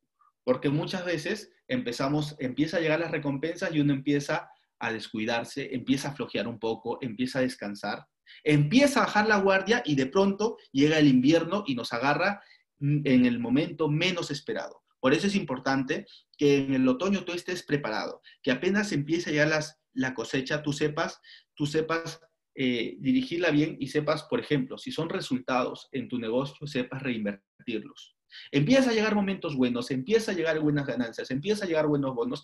porque 0.46 0.70
muchas 0.70 1.04
veces 1.04 1.52
empezamos, 1.68 2.36
empieza 2.40 2.78
a 2.78 2.80
llegar 2.80 3.02
las 3.02 3.12
recompensas 3.12 3.74
y 3.74 3.82
uno 3.82 3.92
empieza 3.92 4.50
a 4.80 4.94
descuidarse, 4.94 5.75
empieza 5.75 6.10
a 6.10 6.16
flojear 6.16 6.48
un 6.48 6.60
poco, 6.60 7.00
empieza 7.02 7.40
a 7.40 7.42
descansar, 7.42 8.06
empieza 8.44 9.02
a 9.02 9.06
bajar 9.06 9.28
la 9.28 9.40
guardia 9.40 9.82
y 9.86 9.96
de 9.96 10.06
pronto 10.06 10.58
llega 10.72 11.00
el 11.00 11.08
invierno 11.08 11.64
y 11.68 11.75
nos 11.75 11.92
agarra 11.92 12.42
en 12.80 13.25
el 13.25 13.40
momento 13.40 13.90
menos 13.90 14.32
esperado. 14.32 14.84
Por 15.00 15.14
eso 15.14 15.28
es 15.28 15.36
importante 15.36 16.06
que 16.38 16.66
en 16.66 16.74
el 16.75 16.88
otoño 16.88 17.25
tú 17.25 17.34
estés 17.34 17.64
preparado, 17.64 18.22
que 18.42 18.52
apenas 18.52 18.92
empiece 18.92 19.34
ya 19.34 19.50
la 19.94 20.14
cosecha, 20.14 20.62
tú 20.62 20.74
sepas, 20.74 21.20
tú 21.56 21.66
sepas 21.66 22.20
eh, 22.56 22.96
dirigirla 23.00 23.52
bien 23.52 23.78
y 23.80 23.88
sepas, 23.88 24.24
por 24.24 24.40
ejemplo, 24.40 24.78
si 24.78 24.92
son 24.92 25.10
resultados 25.10 25.90
en 25.92 26.08
tu 26.08 26.20
negocio, 26.20 26.66
sepas 26.68 27.02
reinvertirlos. 27.02 28.14
Empieza 28.51 28.89
a 28.89 28.94
llegar 28.94 29.15
momentos 29.15 29.55
buenos, 29.55 29.91
empieza 29.91 30.32
a 30.32 30.36
llegar 30.36 30.60
buenas 30.60 30.86
ganancias, 30.86 31.32
empieza 31.32 31.65
a 31.65 31.67
llegar 31.67 31.88
buenos 31.88 32.13
bonos. 32.13 32.44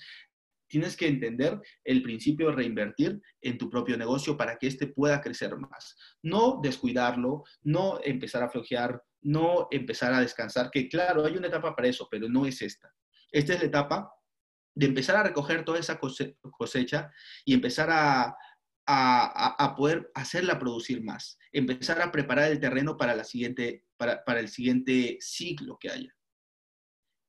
Tienes 0.67 0.95
que 0.95 1.07
entender 1.07 1.59
el 1.83 2.01
principio 2.01 2.47
de 2.47 2.55
reinvertir 2.55 3.21
en 3.41 3.57
tu 3.57 3.69
propio 3.69 3.97
negocio 3.97 4.37
para 4.37 4.57
que 4.57 4.67
éste 4.67 4.87
pueda 4.87 5.21
crecer 5.21 5.57
más. 5.57 5.97
No 6.21 6.59
descuidarlo, 6.63 7.43
no 7.63 7.99
empezar 8.03 8.43
a 8.43 8.49
flojear, 8.49 9.03
no 9.21 9.67
empezar 9.69 10.13
a 10.13 10.21
descansar, 10.21 10.71
que 10.71 10.87
claro, 10.87 11.25
hay 11.25 11.37
una 11.37 11.47
etapa 11.47 11.75
para 11.75 11.89
eso, 11.89 12.07
pero 12.09 12.29
no 12.29 12.45
es 12.45 12.61
esta. 12.61 12.93
Esta 13.31 13.53
es 13.53 13.59
la 13.59 13.65
etapa 13.65 14.11
de 14.73 14.85
empezar 14.85 15.17
a 15.17 15.23
recoger 15.23 15.65
toda 15.65 15.79
esa 15.79 15.99
cosecha 15.99 17.11
y 17.45 17.53
empezar 17.53 17.89
a, 17.91 18.35
a, 18.85 19.75
poder 19.75 20.11
hacerla 20.13 20.59
producir 20.59 21.03
más, 21.03 21.37
empezar 21.51 22.01
a 22.01 22.11
preparar 22.11 22.51
el 22.51 22.59
terreno 22.59 22.97
para, 22.97 23.15
la 23.15 23.23
siguiente, 23.23 23.85
para, 24.25 24.39
el 24.39 24.49
siguiente 24.49 25.17
ciclo 25.19 25.77
que 25.79 25.91
haya. 25.91 26.15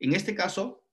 En 0.00 0.14
este 0.14 0.34
caso, 0.34 0.86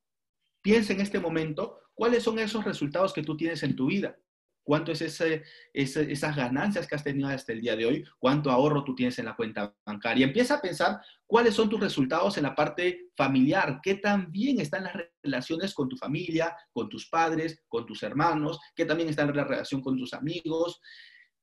piensa 0.62 0.93
en 0.93 1.01
este 1.01 1.19
momento 1.19 1.79
cuáles 1.93 2.24
son 2.24 2.39
esos 2.39 2.65
resultados 2.65 3.13
que 3.13 3.24
tú 3.24 3.38
tienes 3.38 3.63
en 3.63 3.75
tu 3.75 3.88
vida 3.88 4.17
cuánto 4.62 4.91
es 4.91 5.01
ese, 5.01 5.43
esas 5.74 6.36
ganancias 6.36 6.86
que 6.86 6.93
has 6.93 7.03
tenido 7.03 7.27
hasta 7.27 7.53
el 7.53 7.62
día 7.62 7.75
de 7.75 7.88
hoy, 7.88 8.05
cuánto 8.19 8.51
ahorro 8.51 8.83
tú 8.83 8.93
tienes 8.93 9.17
en 9.17 9.25
la 9.25 9.36
cuenta 9.36 9.75
bancaria. 9.83 10.27
Empieza 10.27 10.55
a 10.55 10.62
pensar 10.62 11.01
cuáles 11.25 11.55
son 11.55 11.69
tus 11.69 11.79
resultados 11.79 12.38
en 12.38 12.43
la 12.43 12.53
parte 12.53 13.09
familiar, 13.17 13.79
qué 13.81 13.95
tan 13.95 14.31
bien 14.31 14.62
están 14.62 14.83
las 14.83 14.93
relaciones 15.24 15.74
con 15.74 15.89
tu 15.89 15.98
familia, 15.98 16.55
con 16.71 16.88
tus 16.88 17.09
padres, 17.09 17.63
con 17.67 17.88
tus 17.88 18.03
hermanos, 18.03 18.59
qué 18.75 18.86
también 18.86 19.09
está 19.09 19.25
la 19.25 19.43
relación 19.43 19.81
con 19.81 19.98
tus 19.98 20.13
amigos. 20.13 20.79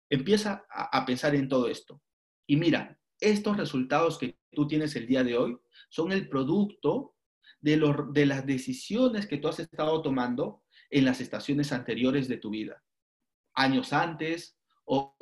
Empieza 0.09 0.64
a 0.71 1.05
pensar 1.05 1.35
en 1.35 1.49
todo 1.49 1.66
esto. 1.66 2.00
Y 2.47 2.55
mira, 2.55 2.97
estos 3.20 3.56
resultados 3.56 4.18
que 4.18 4.38
tú 4.52 4.66
tienes 4.66 4.96
el 4.96 5.06
día 5.06 5.25
de 5.25 5.37
hoy 5.37 5.58
son 5.88 6.12
el 6.12 6.28
producto 6.28 7.14
de, 7.61 7.76
lo, 7.76 8.11
de 8.12 8.26
las 8.26 8.46
decisiones 8.46 9.26
que 9.26 9.38
tú 9.38 9.49
has 9.49 9.58
estado 9.58 10.02
tomando 10.02 10.62
en 10.90 11.04
las 11.04 11.20
estaciones 11.20 11.73
anteriores 11.73 12.28
de 12.28 12.38
tu 12.38 12.50
vida 12.50 12.82
años 13.56 13.92
antes 13.92 14.56
o, 14.88 15.16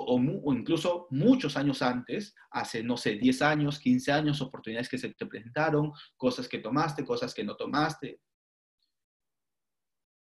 incluso 0.53 1.07
muchos 1.11 1.57
años 1.57 1.81
antes, 1.81 2.35
hace, 2.51 2.83
no 2.83 2.99
sé, 2.99 3.15
10 3.15 3.41
años, 3.41 3.79
15 3.79 4.13
años, 4.13 4.43
oportunidades 4.43 4.91
que 4.91 4.99
se 4.99 5.09
te 5.15 5.25
presentaron, 5.25 5.91
cosas 6.19 6.47
que 6.49 6.59
tomaste, 6.59 7.03
cosas 7.03 7.33
que 7.33 7.45
no 7.45 7.57
tomaste. 7.57 8.21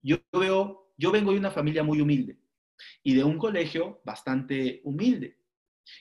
Yo 0.03 0.19
veo, 0.33 0.93
yo 0.97 1.11
vengo 1.11 1.33
de 1.33 1.39
una 1.39 1.51
familia 1.51 1.83
muy 1.83 2.01
humilde 2.01 2.39
y 3.03 3.15
de 3.15 3.25
un 3.25 3.37
colegio 3.37 4.01
bastante 4.05 4.81
humilde. 4.85 5.41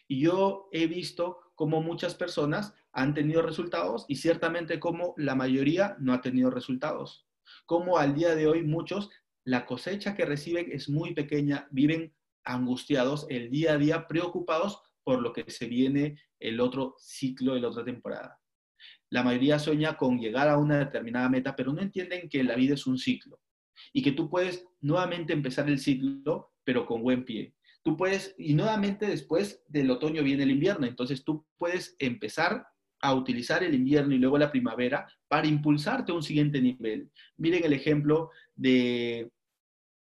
Y 0.08 0.22
yo 0.22 0.70
he 0.72 0.86
visto 0.86 1.40
cómo 1.64 1.82
muchas 1.82 2.14
personas 2.14 2.74
han 2.92 3.14
tenido 3.14 3.42
resultados 3.42 4.04
y 4.10 4.18
ciertamente 4.18 4.82
como 4.82 5.14
la 5.16 5.34
mayoría 5.34 5.96
no 5.98 6.12
ha 6.12 6.20
tenido 6.20 6.50
resultados. 6.50 7.26
Como 7.66 7.98
al 7.98 8.16
día 8.16 8.36
de 8.36 8.48
hoy 8.48 8.64
muchos, 8.64 9.10
la 9.46 9.66
cosecha 9.66 10.14
que 10.14 10.26
reciben 10.26 10.70
es 10.74 10.90
muy 10.90 11.14
pequeña, 11.14 11.70
viven 11.72 12.14
angustiados 12.44 13.26
el 13.30 13.50
día 13.50 13.72
a 13.72 13.78
día, 13.78 14.10
preocupados 14.10 14.82
por 15.06 15.22
lo 15.22 15.32
que 15.32 15.50
se 15.50 15.68
viene 15.68 16.20
el 16.38 16.60
otro 16.60 16.96
ciclo, 17.00 17.56
la 17.56 17.70
otra 17.70 17.86
temporada. 17.86 18.42
La 19.10 19.24
mayoría 19.24 19.58
sueña 19.58 19.96
con 19.96 20.20
llegar 20.20 20.50
a 20.50 20.58
una 20.58 20.80
determinada 20.80 21.30
meta, 21.30 21.56
pero 21.56 21.72
no 21.72 21.82
entienden 21.82 22.28
que 22.28 22.44
la 22.44 22.56
vida 22.56 22.74
es 22.74 22.86
un 22.86 22.98
ciclo 22.98 23.40
y 23.94 24.04
que 24.04 24.12
tú 24.12 24.30
puedes 24.30 24.68
nuevamente 24.82 25.32
empezar 25.32 25.70
el 25.70 25.80
ciclo, 25.80 26.52
pero 26.66 26.86
con 26.86 27.02
buen 27.02 27.24
pie. 27.24 27.56
Tú 27.84 27.98
puedes, 27.98 28.34
y 28.38 28.54
nuevamente 28.54 29.06
después 29.06 29.64
del 29.68 29.92
otoño 29.92 30.24
viene 30.24 30.44
el 30.44 30.52
invierno, 30.52 30.88
entonces 30.88 31.24
tú 31.24 31.46
puedes 31.58 31.96
empezar 32.00 32.66
a 33.02 33.14
utilizar 33.14 33.64
el 33.64 33.76
invierno 33.76 34.16
y 34.16 34.18
luego 34.18 34.38
la 34.38 34.52
primavera 34.52 35.06
para 35.28 35.48
impulsarte 35.48 36.14
a 36.14 36.16
un 36.16 36.24
siguiente 36.24 36.62
nivel. 36.62 37.12
Miren 37.36 37.66
el 37.66 37.74
ejemplo 37.74 38.32
de, 38.56 39.30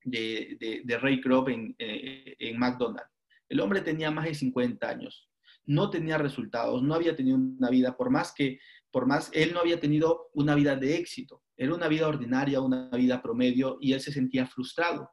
de, 0.04 1.00
Ray 1.02 1.20
Kroc 1.20 1.50
en, 1.50 1.76
eh, 1.80 2.36
en 2.38 2.60
McDonald's. 2.60 3.10
El 3.50 3.60
hombre 3.60 3.82
tenía 3.82 4.12
más 4.12 4.26
de 4.26 4.36
50 4.36 4.88
años, 4.88 5.28
no 5.66 5.90
tenía 5.90 6.20
resultados, 6.20 6.84
no 6.84 6.94
había 6.94 7.16
tenido 7.16 7.38
una 7.38 7.70
vida, 7.72 7.98
por 7.98 8.12
más 8.12 8.34
que, 8.34 8.60
por 8.92 9.08
más, 9.08 9.32
él 9.34 9.54
no 9.54 9.60
había 9.60 9.80
tenido 9.80 10.30
una 10.34 10.54
vida 10.54 10.76
de 10.76 10.98
éxito, 10.98 11.44
era 11.58 11.74
una 11.74 11.88
vida 11.88 12.08
ordinaria, 12.08 12.62
una 12.62 12.90
vida 12.90 13.22
promedio 13.22 13.78
y 13.82 13.94
él 13.94 14.02
se 14.02 14.12
sentía 14.12 14.46
frustrado. 14.46 15.10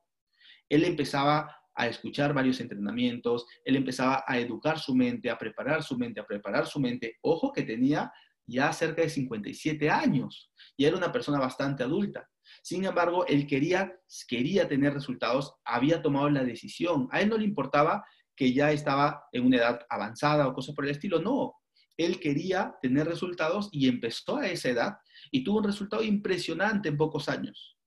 Él 0.68 0.84
empezaba 0.84 1.56
a 1.78 1.86
escuchar 1.86 2.34
varios 2.34 2.60
entrenamientos, 2.60 3.46
él 3.64 3.76
empezaba 3.76 4.24
a 4.26 4.36
educar 4.36 4.80
su 4.80 4.96
mente, 4.96 5.30
a 5.30 5.38
preparar 5.38 5.84
su 5.84 5.96
mente, 5.96 6.20
a 6.20 6.26
preparar 6.26 6.66
su 6.66 6.80
mente. 6.80 7.16
Ojo 7.22 7.52
que 7.52 7.62
tenía 7.62 8.12
ya 8.48 8.72
cerca 8.72 9.02
de 9.02 9.08
57 9.08 9.88
años 9.88 10.50
y 10.76 10.86
era 10.86 10.96
una 10.96 11.12
persona 11.12 11.38
bastante 11.38 11.84
adulta. 11.84 12.28
Sin 12.62 12.84
embargo, 12.84 13.24
él 13.26 13.46
quería, 13.46 13.92
quería 14.26 14.66
tener 14.66 14.92
resultados, 14.92 15.54
había 15.64 16.02
tomado 16.02 16.28
la 16.30 16.42
decisión. 16.42 17.08
A 17.12 17.20
él 17.20 17.28
no 17.28 17.38
le 17.38 17.44
importaba 17.44 18.04
que 18.34 18.52
ya 18.52 18.72
estaba 18.72 19.22
en 19.30 19.46
una 19.46 19.58
edad 19.58 19.80
avanzada 19.88 20.48
o 20.48 20.54
cosas 20.54 20.74
por 20.74 20.84
el 20.84 20.90
estilo, 20.90 21.20
no. 21.20 21.54
Él 21.96 22.18
quería 22.18 22.74
tener 22.82 23.06
resultados 23.06 23.68
y 23.70 23.88
empezó 23.88 24.38
a 24.38 24.48
esa 24.48 24.70
edad 24.70 24.98
y 25.30 25.44
tuvo 25.44 25.58
un 25.58 25.64
resultado 25.64 26.02
impresionante 26.02 26.88
en 26.88 26.96
pocos 26.96 27.28
años. 27.28 27.77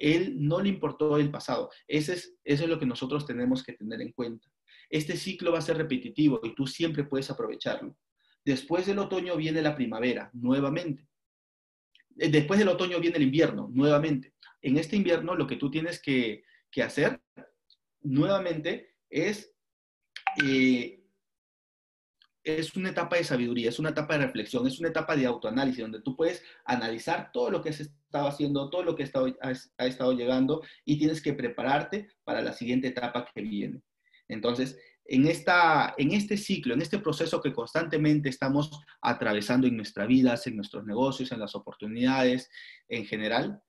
Él 0.00 0.36
no 0.38 0.60
le 0.60 0.70
importó 0.70 1.18
el 1.18 1.30
pasado. 1.30 1.70
Es, 1.86 2.08
eso 2.08 2.32
es 2.44 2.68
lo 2.68 2.78
que 2.78 2.86
nosotros 2.86 3.26
tenemos 3.26 3.62
que 3.62 3.74
tener 3.74 4.00
en 4.00 4.12
cuenta. 4.12 4.48
Este 4.88 5.16
ciclo 5.16 5.52
va 5.52 5.58
a 5.58 5.62
ser 5.62 5.76
repetitivo 5.76 6.40
y 6.42 6.54
tú 6.54 6.66
siempre 6.66 7.04
puedes 7.04 7.30
aprovecharlo. 7.30 7.96
Después 8.44 8.86
del 8.86 8.98
otoño 8.98 9.36
viene 9.36 9.60
la 9.60 9.76
primavera, 9.76 10.30
nuevamente. 10.32 11.06
Eh, 12.18 12.30
después 12.30 12.58
del 12.58 12.68
otoño 12.68 12.98
viene 12.98 13.18
el 13.18 13.24
invierno, 13.24 13.68
nuevamente. 13.72 14.34
En 14.62 14.78
este 14.78 14.96
invierno 14.96 15.34
lo 15.34 15.46
que 15.46 15.56
tú 15.56 15.70
tienes 15.70 16.00
que, 16.00 16.44
hacer, 16.82 17.20
nuevamente, 18.00 18.94
es 19.10 19.52
eh, 20.42 20.99
es 22.42 22.74
una 22.76 22.90
etapa 22.90 23.16
de 23.16 23.24
sabiduría, 23.24 23.68
es 23.68 23.78
una 23.78 23.90
etapa 23.90 24.14
de 24.16 24.26
reflexión, 24.26 24.66
es 24.66 24.78
una 24.80 24.88
etapa 24.88 25.16
de 25.16 25.26
autoanálisis, 25.26 25.82
donde 25.82 26.00
tú 26.00 26.16
puedes 26.16 26.42
analizar 26.64 27.30
todo 27.32 27.50
lo 27.50 27.62
que 27.62 27.70
has 27.70 27.80
estado 27.80 28.28
haciendo, 28.28 28.70
todo 28.70 28.82
lo 28.82 28.96
que 28.96 29.04
ha 29.40 29.86
estado 29.86 30.12
llegando 30.12 30.62
y 30.84 30.98
tienes 30.98 31.20
que 31.20 31.34
prepararte 31.34 32.08
para 32.24 32.40
la 32.40 32.52
siguiente 32.52 32.88
etapa 32.88 33.26
que 33.34 33.42
viene. 33.42 33.82
Entonces, 34.28 34.78
en, 35.04 35.26
esta, 35.26 35.94
en 35.98 36.12
este 36.12 36.36
ciclo, 36.36 36.74
en 36.74 36.82
este 36.82 36.98
proceso 36.98 37.42
que 37.42 37.52
constantemente 37.52 38.28
estamos 38.28 38.70
atravesando 39.02 39.66
en 39.66 39.76
nuestra 39.76 40.06
vida, 40.06 40.38
en 40.44 40.56
nuestros 40.56 40.84
negocios, 40.86 41.32
en 41.32 41.40
las 41.40 41.54
oportunidades 41.54 42.48
en 42.88 43.04
general, 43.06 43.60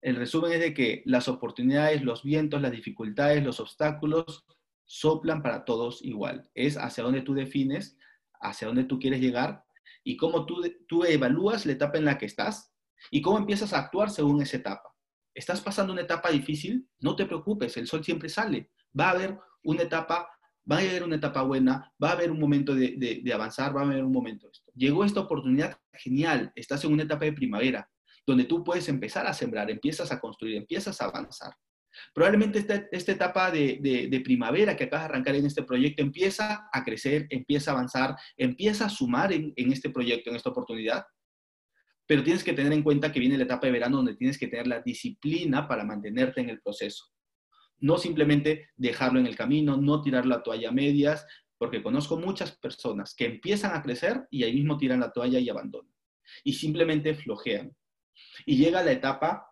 el 0.00 0.16
resumen 0.16 0.52
es 0.52 0.60
de 0.60 0.74
que 0.74 1.02
las 1.06 1.28
oportunidades, 1.28 2.02
los 2.02 2.24
vientos, 2.24 2.60
las 2.60 2.72
dificultades, 2.72 3.44
los 3.44 3.60
obstáculos 3.60 4.44
soplan 4.92 5.42
para 5.42 5.64
todos 5.64 6.04
igual. 6.04 6.50
Es 6.54 6.76
hacia 6.76 7.02
dónde 7.02 7.22
tú 7.22 7.32
defines, 7.32 7.96
hacia 8.42 8.68
dónde 8.68 8.84
tú 8.84 8.98
quieres 8.98 9.22
llegar 9.22 9.64
y 10.04 10.18
cómo 10.18 10.44
tú, 10.44 10.62
tú 10.86 11.04
evalúas 11.04 11.64
la 11.64 11.72
etapa 11.72 11.96
en 11.96 12.04
la 12.04 12.18
que 12.18 12.26
estás 12.26 12.74
y 13.10 13.22
cómo 13.22 13.38
empiezas 13.38 13.72
a 13.72 13.78
actuar 13.78 14.10
según 14.10 14.42
esa 14.42 14.58
etapa. 14.58 14.94
¿Estás 15.34 15.62
pasando 15.62 15.94
una 15.94 16.02
etapa 16.02 16.30
difícil? 16.30 16.86
No 17.00 17.16
te 17.16 17.24
preocupes, 17.24 17.74
el 17.78 17.86
sol 17.86 18.04
siempre 18.04 18.28
sale. 18.28 18.70
Va 18.98 19.06
a 19.08 19.10
haber 19.12 19.38
una 19.64 19.84
etapa, 19.84 20.28
va 20.70 20.76
a 20.76 20.80
haber 20.80 21.02
una 21.04 21.16
etapa 21.16 21.40
buena, 21.40 21.90
va 22.02 22.10
a 22.10 22.12
haber 22.12 22.30
un 22.30 22.38
momento 22.38 22.74
de, 22.74 23.22
de 23.24 23.32
avanzar, 23.32 23.74
va 23.74 23.80
a 23.80 23.84
haber 23.84 24.04
un 24.04 24.12
momento 24.12 24.46
de 24.46 24.52
esto. 24.52 24.70
Llegó 24.74 25.06
esta 25.06 25.20
oportunidad 25.20 25.80
genial, 25.94 26.52
estás 26.54 26.84
en 26.84 26.92
una 26.92 27.04
etapa 27.04 27.24
de 27.24 27.32
primavera, 27.32 27.90
donde 28.26 28.44
tú 28.44 28.62
puedes 28.62 28.86
empezar 28.90 29.26
a 29.26 29.32
sembrar, 29.32 29.70
empiezas 29.70 30.12
a 30.12 30.20
construir, 30.20 30.56
empiezas 30.56 31.00
a 31.00 31.06
avanzar. 31.06 31.54
Probablemente 32.14 32.58
esta, 32.58 33.12
etapa 33.12 33.50
de, 33.50 34.22
primavera 34.24 34.76
que 34.76 34.84
acabas 34.84 35.06
de 35.06 35.10
arrancar 35.10 35.34
en 35.34 35.46
este 35.46 35.62
proyecto 35.62 36.02
empieza 36.02 36.68
a 36.72 36.84
crecer, 36.84 37.26
empieza 37.30 37.70
a 37.70 37.74
avanzar, 37.74 38.16
empieza 38.36 38.86
a 38.86 38.90
sumar 38.90 39.32
en, 39.32 39.52
este 39.56 39.90
proyecto, 39.90 40.30
en 40.30 40.36
esta 40.36 40.50
oportunidad, 40.50 41.04
pero 42.06 42.22
tienes 42.22 42.44
que 42.44 42.52
tener 42.52 42.72
en 42.72 42.82
cuenta 42.82 43.12
que 43.12 43.20
viene 43.20 43.38
la 43.38 43.44
etapa 43.44 43.66
de 43.66 43.72
verano 43.72 43.98
donde 43.98 44.16
tienes 44.16 44.38
que 44.38 44.48
tener 44.48 44.66
la 44.66 44.80
disciplina 44.80 45.68
para 45.68 45.84
mantenerte 45.84 46.40
en 46.40 46.50
el 46.50 46.60
proceso. 46.60 47.06
No 47.78 47.98
simplemente 47.98 48.70
dejarlo 48.76 49.18
en 49.18 49.26
el 49.26 49.36
camino, 49.36 49.76
no 49.76 50.02
tirar 50.02 50.26
la 50.26 50.42
toalla 50.42 50.68
a 50.68 50.72
medias, 50.72 51.26
porque 51.58 51.82
conozco 51.82 52.16
muchas 52.16 52.56
personas 52.58 53.14
que 53.14 53.24
empiezan 53.24 53.74
a 53.74 53.82
crecer 53.82 54.26
y 54.30 54.42
ahí 54.42 54.52
mismo 54.52 54.76
tiran 54.76 55.00
la 55.00 55.12
toalla 55.12 55.38
y 55.38 55.48
abandonan. 55.48 55.92
Y 56.44 56.54
simplemente 56.54 57.14
flojean. 57.14 57.74
Y 58.46 58.56
llega 58.56 58.82
la 58.82 58.92
etapa 58.92 59.51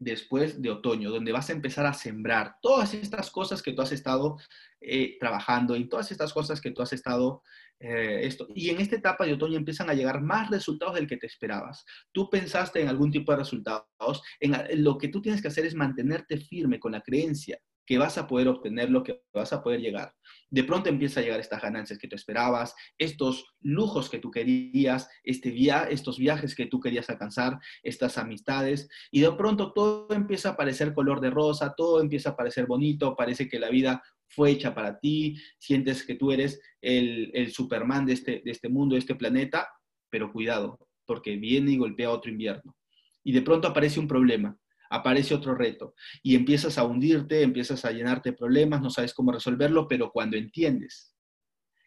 después 0.00 0.60
de 0.60 0.70
otoño, 0.70 1.10
donde 1.10 1.30
vas 1.30 1.50
a 1.50 1.52
empezar 1.52 1.86
a 1.86 1.92
sembrar 1.92 2.56
todas 2.60 2.94
estas 2.94 3.30
cosas 3.30 3.62
que 3.62 3.72
tú 3.72 3.82
has 3.82 3.92
estado 3.92 4.38
eh, 4.80 5.16
trabajando, 5.20 5.76
y 5.76 5.88
todas 5.88 6.10
estas 6.10 6.32
cosas 6.32 6.60
que 6.60 6.72
tú 6.72 6.82
has 6.82 6.92
estado... 6.92 7.42
Eh, 7.82 8.26
esto. 8.26 8.46
Y 8.54 8.68
en 8.68 8.78
esta 8.78 8.96
etapa 8.96 9.24
de 9.24 9.32
otoño 9.32 9.56
empiezan 9.56 9.88
a 9.88 9.94
llegar 9.94 10.20
más 10.20 10.50
resultados 10.50 10.96
del 10.96 11.06
que 11.06 11.16
te 11.16 11.26
esperabas. 11.26 11.86
Tú 12.12 12.28
pensaste 12.28 12.82
en 12.82 12.88
algún 12.88 13.10
tipo 13.10 13.32
de 13.32 13.38
resultados. 13.38 14.22
En, 14.38 14.84
lo 14.84 14.98
que 14.98 15.08
tú 15.08 15.22
tienes 15.22 15.40
que 15.40 15.48
hacer 15.48 15.64
es 15.64 15.74
mantenerte 15.74 16.36
firme 16.36 16.78
con 16.78 16.92
la 16.92 17.00
creencia 17.00 17.58
que 17.90 17.98
vas 17.98 18.16
a 18.18 18.28
poder 18.28 18.46
obtener 18.46 18.88
lo 18.88 19.02
que 19.02 19.20
vas 19.34 19.52
a 19.52 19.64
poder 19.64 19.80
llegar. 19.80 20.14
De 20.48 20.62
pronto 20.62 20.88
empieza 20.88 21.18
a 21.18 21.24
llegar 21.24 21.40
estas 21.40 21.60
ganancias 21.60 21.98
que 21.98 22.06
tú 22.06 22.14
esperabas, 22.14 22.72
estos 22.96 23.56
lujos 23.62 24.08
que 24.08 24.20
tú 24.20 24.30
querías, 24.30 25.08
este 25.24 25.50
via 25.50 25.88
estos 25.90 26.16
viajes 26.16 26.54
que 26.54 26.66
tú 26.66 26.78
querías 26.78 27.10
alcanzar, 27.10 27.58
estas 27.82 28.16
amistades, 28.16 28.88
y 29.10 29.22
de 29.22 29.32
pronto 29.32 29.72
todo 29.72 30.06
empieza 30.14 30.50
a 30.50 30.56
parecer 30.56 30.94
color 30.94 31.20
de 31.20 31.30
rosa, 31.30 31.74
todo 31.76 32.00
empieza 32.00 32.30
a 32.30 32.36
parecer 32.36 32.66
bonito, 32.66 33.16
parece 33.16 33.48
que 33.48 33.58
la 33.58 33.70
vida 33.70 34.00
fue 34.28 34.52
hecha 34.52 34.72
para 34.72 35.00
ti, 35.00 35.36
sientes 35.58 36.06
que 36.06 36.14
tú 36.14 36.30
eres 36.30 36.60
el, 36.80 37.50
Superman 37.50 38.08
este, 38.08 38.40
de 38.44 38.52
este 38.52 38.68
mundo, 38.68 38.94
de 38.94 39.00
este 39.00 39.16
planeta, 39.16 39.68
pero 40.08 40.32
cuidado, 40.32 40.78
porque 41.04 41.34
viene 41.34 41.72
y 41.72 41.76
golpea 41.76 42.12
otro 42.12 42.30
invierno. 42.30 42.76
Y 43.24 43.32
de 43.32 43.42
pronto 43.42 43.66
aparece 43.66 43.98
un 43.98 44.06
problema 44.06 44.56
aparece 44.90 45.34
otro 45.34 45.54
reto 45.54 45.94
y 46.22 46.34
empiezas 46.34 46.76
a 46.76 46.84
hundirte, 46.84 47.42
empiezas 47.42 47.84
a 47.84 47.92
llenarte 47.92 48.30
de 48.30 48.36
problemas, 48.36 48.82
no 48.82 48.90
sabes 48.90 49.14
cómo 49.14 49.32
resolverlo, 49.32 49.88
pero 49.88 50.10
cuando 50.10 50.36
entiendes 50.36 51.14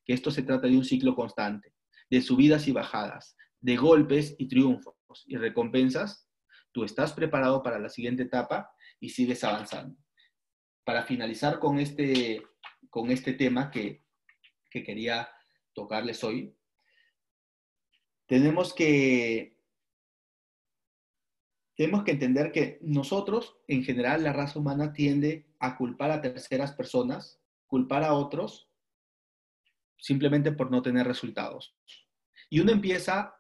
que 0.06 0.14
esto 0.14 0.32
se 0.32 0.44
trata 0.44 0.68
de 0.68 0.78
un 0.78 0.86
ciclo 0.86 1.14
constante, 1.14 1.74
de 2.10 2.22
subidas 2.22 2.68
y 2.68 2.72
bajadas, 2.72 3.36
de 3.60 3.76
golpes 3.76 4.36
y 4.38 4.48
triunfos 4.48 4.96
y 5.26 5.38
recompensas, 5.38 6.30
tú 6.72 6.84
estás 6.84 7.14
preparado 7.14 7.62
para 7.62 7.78
la 7.78 7.90
siguiente 7.90 8.24
etapa 8.24 8.72
y 9.00 9.10
sigues 9.10 9.44
avanzando. 9.44 9.98
Para 10.86 11.04
finalizar 11.04 11.60
con 11.60 11.80
este, 11.80 12.42
con 12.90 13.12
este 13.12 13.34
tema 13.34 13.70
que, 13.70 14.04
que 14.70 14.84
quería 14.84 15.30
tocarles 15.74 16.24
hoy, 16.24 16.56
tenemos 18.28 18.74
que 18.74 19.53
tenemos 21.76 22.04
que 22.04 22.12
entender 22.12 22.52
que 22.52 22.80
nosotros, 22.82 23.58
en 23.68 23.84
general, 23.84 24.24
la 24.24 24.34
raza 24.34 24.60
humana 24.60 24.94
tiende 24.94 25.48
a 25.60 25.76
culpar 25.76 26.12
a 26.12 26.22
terceras 26.22 26.72
personas, 26.74 27.40
culpar 27.68 28.04
a 28.04 28.14
otros, 28.14 28.70
simplemente 29.98 30.52
por 30.52 30.70
no 30.70 30.82
tener 30.82 31.08
resultados. 31.08 31.76
Y 32.50 32.60
uno 32.60 32.72
empieza 32.72 33.36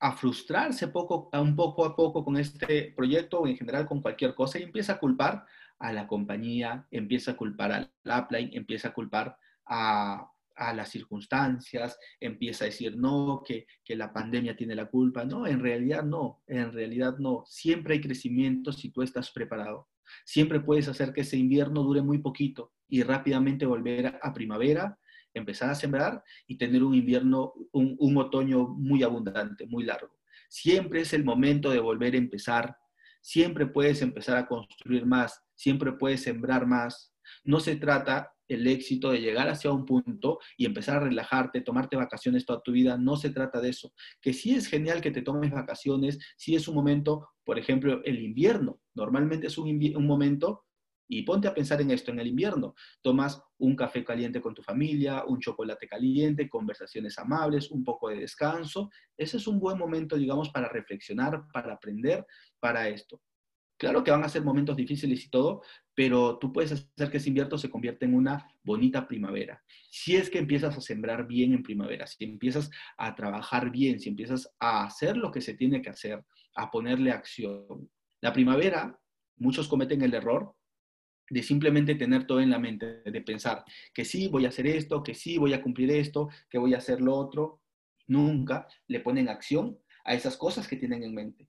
a 0.00 0.12
frustrarse 0.12 0.88
poco, 0.88 1.28
a 1.32 1.40
un 1.40 1.56
poco 1.56 1.84
a 1.84 1.96
poco 1.96 2.24
con 2.24 2.36
este 2.36 2.92
proyecto 2.94 3.40
o 3.40 3.46
en 3.48 3.56
general 3.56 3.86
con 3.86 4.00
cualquier 4.00 4.34
cosa 4.34 4.60
y 4.60 4.62
empieza 4.62 4.92
a 4.92 4.98
culpar 5.00 5.44
a 5.78 5.92
la 5.92 6.06
compañía, 6.06 6.86
empieza 6.90 7.32
a 7.32 7.36
culpar 7.36 7.72
al 7.72 7.92
upline, 8.04 8.50
empieza 8.52 8.88
a 8.88 8.94
culpar 8.94 9.36
a, 9.66 10.30
las 10.74 10.90
circunstancias, 10.90 11.98
empieza 12.20 12.64
a 12.64 12.66
decir, 12.66 12.96
no, 12.96 13.42
que, 13.46 13.66
que, 13.84 13.96
la 13.96 14.12
pandemia 14.12 14.56
tiene 14.56 14.74
la 14.74 14.86
culpa. 14.86 15.24
No, 15.24 15.46
en 15.46 15.60
realidad 15.60 16.02
no, 16.02 16.42
en 16.46 16.72
realidad 16.72 17.16
no. 17.18 17.44
Siempre 17.46 17.94
hay 17.94 18.00
crecimiento 18.00 18.72
si 18.72 18.90
tú 18.90 19.02
estás 19.02 19.30
preparado. 19.30 19.88
Siempre 20.24 20.60
puedes 20.60 20.88
hacer 20.88 21.12
que 21.12 21.20
ese 21.20 21.36
invierno 21.36 21.82
dure 21.82 22.02
muy 22.02 22.18
poquito 22.18 22.72
y 22.88 23.02
rápidamente 23.02 23.66
volver 23.66 24.18
a 24.20 24.32
primavera, 24.32 24.98
empezar 25.34 25.70
a 25.70 25.74
sembrar 25.74 26.22
y 26.46 26.56
tener 26.56 26.82
un 26.82 26.94
invierno, 26.94 27.52
un, 27.72 27.96
un 27.98 28.16
otoño 28.16 28.68
muy 28.68 29.02
abundante, 29.02 29.66
muy 29.66 29.84
largo. 29.84 30.18
Siempre 30.48 31.02
es 31.02 31.12
el 31.12 31.24
momento 31.24 31.70
de 31.70 31.80
volver 31.80 32.14
a 32.14 32.18
empezar. 32.18 32.76
Siempre 33.20 33.66
puedes 33.66 34.00
empezar 34.02 34.36
a 34.36 34.46
construir 34.46 35.04
más, 35.04 35.44
siempre 35.54 35.92
puedes 35.92 36.22
sembrar 36.22 36.66
más. 36.66 37.14
No 37.44 37.60
se 37.60 37.76
trata 37.76 38.32
el 38.48 38.66
éxito 38.66 39.10
de 39.10 39.20
llegar 39.20 39.48
hacia 39.48 39.70
un 39.70 39.84
punto 39.84 40.38
y 40.56 40.66
empezar 40.66 40.96
a 40.96 41.00
relajarte, 41.00 41.60
tomarte 41.60 41.96
vacaciones 41.96 42.44
toda 42.44 42.62
tu 42.62 42.72
vida. 42.72 42.96
No 42.96 43.16
se 43.16 43.30
trata 43.30 43.60
de 43.60 43.70
eso. 43.70 43.92
Que 44.20 44.32
sí 44.32 44.54
es 44.54 44.66
genial 44.66 45.00
que 45.00 45.10
te 45.10 45.22
tomes 45.22 45.50
vacaciones, 45.50 46.18
sí 46.36 46.54
es 46.54 46.66
un 46.68 46.74
momento, 46.74 47.28
por 47.44 47.58
ejemplo, 47.58 48.02
el 48.04 48.20
invierno. 48.20 48.80
Normalmente 48.94 49.46
es 49.46 49.58
un, 49.58 49.68
un 49.68 50.06
momento 50.06 50.64
y 51.10 51.22
ponte 51.22 51.48
a 51.48 51.54
pensar 51.54 51.80
en 51.80 51.90
esto, 51.90 52.10
en 52.10 52.20
el 52.20 52.26
invierno. 52.26 52.74
Tomas 53.00 53.42
un 53.58 53.74
café 53.74 54.04
caliente 54.04 54.40
con 54.40 54.54
tu 54.54 54.62
familia, 54.62 55.24
un 55.26 55.40
chocolate 55.40 55.88
caliente, 55.88 56.48
conversaciones 56.48 57.18
amables, 57.18 57.70
un 57.70 57.82
poco 57.82 58.10
de 58.10 58.20
descanso. 58.20 58.90
Ese 59.16 59.38
es 59.38 59.46
un 59.46 59.58
buen 59.58 59.78
momento, 59.78 60.16
digamos, 60.16 60.50
para 60.50 60.68
reflexionar, 60.68 61.44
para 61.52 61.72
aprender, 61.72 62.26
para 62.60 62.88
esto. 62.88 63.22
Claro 63.78 64.02
que 64.02 64.10
van 64.10 64.24
a 64.24 64.28
ser 64.28 64.42
momentos 64.42 64.76
difíciles 64.76 65.24
y 65.24 65.30
todo, 65.30 65.62
pero 65.94 66.36
tú 66.38 66.52
puedes 66.52 66.72
hacer 66.72 67.10
que 67.10 67.18
ese 67.18 67.28
invierno 67.28 67.56
se 67.58 67.70
convierta 67.70 68.04
en 68.04 68.14
una 68.14 68.52
bonita 68.64 69.06
primavera. 69.06 69.62
Si 69.88 70.16
es 70.16 70.30
que 70.30 70.38
empiezas 70.38 70.76
a 70.76 70.80
sembrar 70.80 71.28
bien 71.28 71.52
en 71.52 71.62
primavera, 71.62 72.06
si 72.08 72.24
empiezas 72.24 72.70
a 72.96 73.14
trabajar 73.14 73.70
bien, 73.70 74.00
si 74.00 74.08
empiezas 74.08 74.52
a 74.58 74.84
hacer 74.84 75.16
lo 75.16 75.30
que 75.30 75.40
se 75.40 75.54
tiene 75.54 75.80
que 75.80 75.90
hacer, 75.90 76.24
a 76.56 76.72
ponerle 76.72 77.12
acción. 77.12 77.88
La 78.20 78.32
primavera, 78.32 78.98
muchos 79.36 79.68
cometen 79.68 80.02
el 80.02 80.12
error 80.12 80.56
de 81.30 81.42
simplemente 81.44 81.94
tener 81.94 82.26
todo 82.26 82.40
en 82.40 82.50
la 82.50 82.58
mente, 82.58 83.02
de 83.04 83.20
pensar 83.20 83.64
que 83.94 84.04
sí, 84.04 84.26
voy 84.26 84.44
a 84.44 84.48
hacer 84.48 84.66
esto, 84.66 85.04
que 85.04 85.14
sí, 85.14 85.38
voy 85.38 85.52
a 85.52 85.62
cumplir 85.62 85.92
esto, 85.92 86.28
que 86.50 86.58
voy 86.58 86.74
a 86.74 86.78
hacer 86.78 87.00
lo 87.00 87.14
otro. 87.14 87.60
Nunca 88.08 88.66
le 88.88 88.98
ponen 89.00 89.28
acción 89.28 89.78
a 90.04 90.14
esas 90.14 90.36
cosas 90.36 90.66
que 90.66 90.76
tienen 90.76 91.04
en 91.04 91.14
mente. 91.14 91.48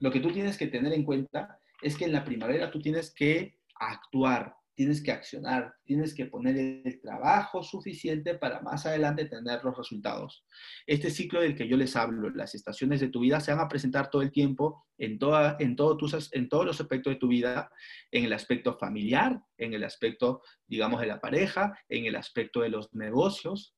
Lo 0.00 0.10
que 0.10 0.20
tú 0.20 0.30
tienes 0.32 0.56
que 0.56 0.68
tener 0.68 0.92
en 0.92 1.04
cuenta 1.04 1.58
es 1.82 1.96
que 1.96 2.04
en 2.04 2.12
la 2.12 2.24
primavera 2.24 2.70
tú 2.70 2.80
tienes 2.80 3.12
que 3.12 3.58
actuar, 3.74 4.54
tienes 4.78 5.02
que 5.02 5.10
accionar, 5.10 5.74
tienes 5.84 6.14
que 6.14 6.26
poner 6.26 6.56
el 6.56 7.00
trabajo 7.00 7.64
suficiente 7.64 8.36
para 8.36 8.60
más 8.60 8.86
adelante 8.86 9.24
tener 9.24 9.64
los 9.64 9.76
resultados. 9.76 10.44
Este 10.86 11.10
ciclo 11.10 11.40
del 11.40 11.56
que 11.56 11.66
yo 11.66 11.76
les 11.76 11.96
hablo, 11.96 12.30
las 12.30 12.54
estaciones 12.54 13.00
de 13.00 13.08
tu 13.08 13.18
vida, 13.18 13.40
se 13.40 13.52
van 13.52 13.60
a 13.60 13.68
presentar 13.68 14.08
todo 14.08 14.22
el 14.22 14.30
tiempo 14.30 14.86
en, 14.96 15.18
toda, 15.18 15.58
todo 15.76 15.98
en 16.30 16.48
todos 16.48 16.64
los 16.64 16.80
aspectos 16.80 17.12
de 17.12 17.18
tu 17.18 17.26
vida, 17.26 17.72
en 18.12 18.24
el 18.24 18.32
aspecto 18.32 18.78
familiar, 18.78 19.42
en 19.56 19.74
el 19.74 19.82
aspecto, 19.82 20.42
digamos, 20.68 21.00
de 21.00 21.08
la 21.08 21.20
pareja, 21.20 21.76
en 21.88 22.06
el 22.06 22.14
aspecto 22.14 22.60
de 22.60 22.68
los 22.68 22.94
negocios. 22.94 23.74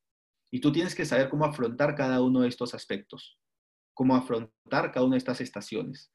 Y 0.51 0.61
tú 0.61 0.71
tienes 0.71 0.95
que 0.95 1.07
saber 1.07 1.31
cómo 1.31 1.47
afrontar 1.47 1.95
cada 1.95 2.21
uno 2.21 2.43
de 2.43 2.49
estos 2.49 2.75
aspectos, 2.75 3.39
cómo 3.95 4.17
afrontar 4.17 4.93
cada 4.93 5.05
una 5.05 5.15
de 5.15 5.19
estas 5.19 5.41
estaciones. 5.41 6.11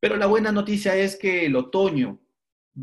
Pero 0.00 0.16
la 0.16 0.26
buena 0.26 0.52
noticia 0.52 0.94
es 0.96 1.16
que 1.16 1.46
el 1.46 1.56
otoño, 1.56 2.20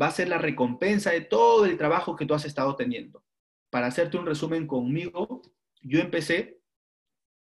va 0.00 0.08
a 0.08 0.12
ser 0.12 0.28
la 0.28 0.38
recompensa 0.38 1.10
de 1.10 1.20
todo 1.22 1.64
el 1.64 1.78
trabajo 1.78 2.16
que 2.16 2.26
tú 2.26 2.34
has 2.34 2.44
estado 2.44 2.74
teniendo. 2.76 3.24
Para 3.70 3.86
hacerte 3.86 4.16
un 4.16 4.26
resumen 4.26 4.66
conmigo, 4.66 5.42
yo 5.80 6.00
empecé 6.00 6.60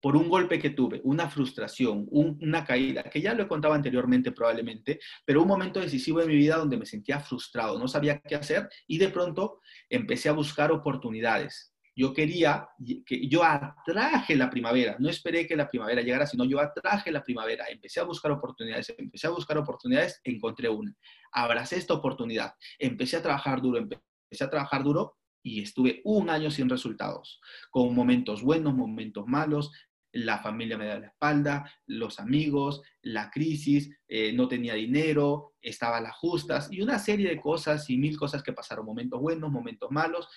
por 0.00 0.16
un 0.16 0.28
golpe 0.28 0.58
que 0.58 0.70
tuve, 0.70 1.00
una 1.04 1.30
frustración, 1.30 2.06
una 2.10 2.64
caída, 2.64 3.04
que 3.04 3.22
ya 3.22 3.32
lo 3.32 3.44
he 3.44 3.48
contado 3.48 3.72
anteriormente 3.72 4.32
probablemente, 4.32 5.00
pero 5.24 5.40
un 5.40 5.48
momento 5.48 5.80
decisivo 5.80 6.20
de 6.20 6.26
mi 6.26 6.37
vida 6.37 6.56
donde 6.56 6.76
me 6.76 6.84
sentía 6.84 7.20
frustrado, 7.20 7.78
no 7.78 7.88
sabía 7.88 8.20
qué 8.20 8.34
hacer 8.34 8.68
y 8.87 8.98
de 8.98 9.08
pronto 9.08 9.60
empecé 9.88 10.28
a 10.28 10.32
buscar 10.32 10.72
oportunidades. 10.72 11.73
Yo 11.96 12.12
quería, 12.12 12.68
que 13.07 13.28
yo 13.28 13.44
atraje 13.44 14.35
la 14.35 14.50
primavera, 14.50 14.96
no 14.98 15.09
esperé 15.09 15.46
que 15.46 15.57
la 15.57 15.68
primavera 15.68 16.02
llegara, 16.02 16.26
sino 16.26 16.44
yo 16.44 16.61
atraje 16.61 17.12
la 17.12 17.22
primavera, 17.22 17.66
empecé 17.68 18.00
a 18.00 18.04
buscar 18.04 18.33
oportunidades, 18.33 18.92
empecé 18.98 19.26
a 19.28 19.30
buscar 19.30 19.59
oportunidades, 19.59 20.20
encontré 20.24 20.68
una. 20.68 20.92
Abracé 21.33 21.76
esta 21.76 21.94
oportunidad, 21.94 22.54
empecé 22.78 23.16
a 23.16 23.22
trabajar 23.22 23.61
duro, 23.61 23.78
empecé 23.78 24.44
a 24.44 24.50
trabajar 24.50 24.83
duro 24.83 25.16
y 25.42 25.62
estuve 25.62 26.00
un 26.04 26.30
año 26.30 26.50
sin 26.50 26.68
resultados, 26.68 27.40
con 27.70 27.94
momentos 27.94 28.42
buenos, 28.42 28.74
momentos 28.74 29.26
malos, 29.26 29.70
la 30.14 30.38
familia 30.38 30.78
me 30.78 30.87
da 30.87 31.00
la 31.00 31.09
espalda, 31.09 31.70
los 31.87 32.20
amigos, 32.20 32.83
la 33.02 33.30
crisis, 33.30 33.90
eh, 34.09 34.33
no 34.33 34.48
tenía 34.48 34.74
dinero, 34.74 35.54
estaba 35.61 35.98
a 35.98 36.00
las 36.00 36.16
justas 36.16 36.68
y 36.70 36.80
una 36.80 36.98
serie 36.98 37.28
de 37.28 37.40
cosas 37.40 37.90
y 37.90 37.98
mil 37.98 38.16
cosas 38.16 38.42
que 38.42 38.52
pasaron, 38.52 38.87
momentos 38.87 39.20
buenos, 39.20 39.50
momentos 39.50 39.90
malos, 39.90 40.28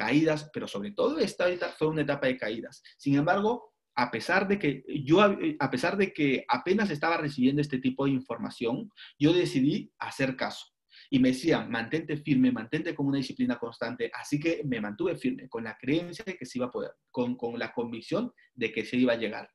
caídas, 0.00 0.48
pero 0.50 0.66
sobre 0.66 0.92
todo 0.92 1.18
esta 1.18 1.46
fue 1.78 1.88
una 1.88 2.00
etapa 2.00 2.26
de 2.26 2.38
caídas. 2.38 2.82
Sin 2.96 3.16
embargo, 3.16 3.74
a 3.94 4.10
pesar 4.10 4.48
de 4.48 4.58
que 4.58 4.82
yo, 5.04 5.20
a 5.20 5.70
pesar 5.70 5.98
de 5.98 6.10
que 6.14 6.42
apenas 6.48 6.88
estaba 6.88 7.18
recibiendo 7.18 7.60
este 7.60 7.78
tipo 7.78 8.06
de 8.06 8.12
información, 8.12 8.90
yo 9.18 9.34
decidí 9.34 9.92
hacer 9.98 10.36
caso. 10.36 10.64
Y 11.10 11.18
me 11.18 11.28
decían, 11.28 11.70
mantente 11.70 12.16
firme, 12.16 12.50
mantente 12.50 12.94
con 12.94 13.08
una 13.08 13.18
disciplina 13.18 13.58
constante. 13.58 14.10
Así 14.14 14.40
que 14.40 14.62
me 14.64 14.80
mantuve 14.80 15.16
firme, 15.16 15.50
con 15.50 15.64
la 15.64 15.76
creencia 15.76 16.24
de 16.24 16.36
que 16.36 16.46
se 16.46 16.58
iba 16.58 16.68
a 16.68 16.70
poder, 16.70 16.92
con, 17.10 17.36
con 17.36 17.58
la 17.58 17.74
convicción 17.74 18.32
de 18.54 18.72
que 18.72 18.86
se 18.86 18.96
iba 18.96 19.12
a 19.12 19.18
llegar. 19.18 19.50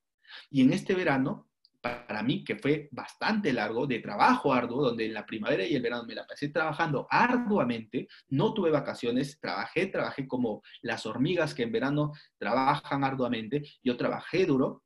Y 0.52 0.62
en 0.62 0.74
este 0.74 0.94
verano 0.94 1.50
para 1.86 2.24
mí, 2.24 2.43
que 2.43 2.56
fue 2.56 2.89
bastante 2.91 3.54
largo, 3.54 3.86
de 3.86 4.00
trabajo 4.00 4.52
arduo, 4.52 4.82
donde 4.82 5.06
en 5.06 5.13
la 5.13 5.26
primavera 5.26 5.63
y 5.63 5.76
el 5.76 5.82
verano 5.82 6.04
me 6.06 6.15
la 6.15 6.26
pasé 6.26 6.50
trabajando 6.50 7.08
arduamente, 7.10 8.08
no 8.30 8.54
tuve 8.54 8.71
vacaciones, 8.71 9.39
trabajé, 9.39 9.88
trabajé 9.88 10.28
como 10.28 10.63
las 10.82 11.06
hormigas 11.06 11.54
que 11.54 11.63
en 11.63 11.71
verano 11.71 12.13
trabajan 12.38 13.04
arduamente, 13.04 13.63
yo 13.84 13.98
trabajé 13.98 14.45
duro 14.45 14.84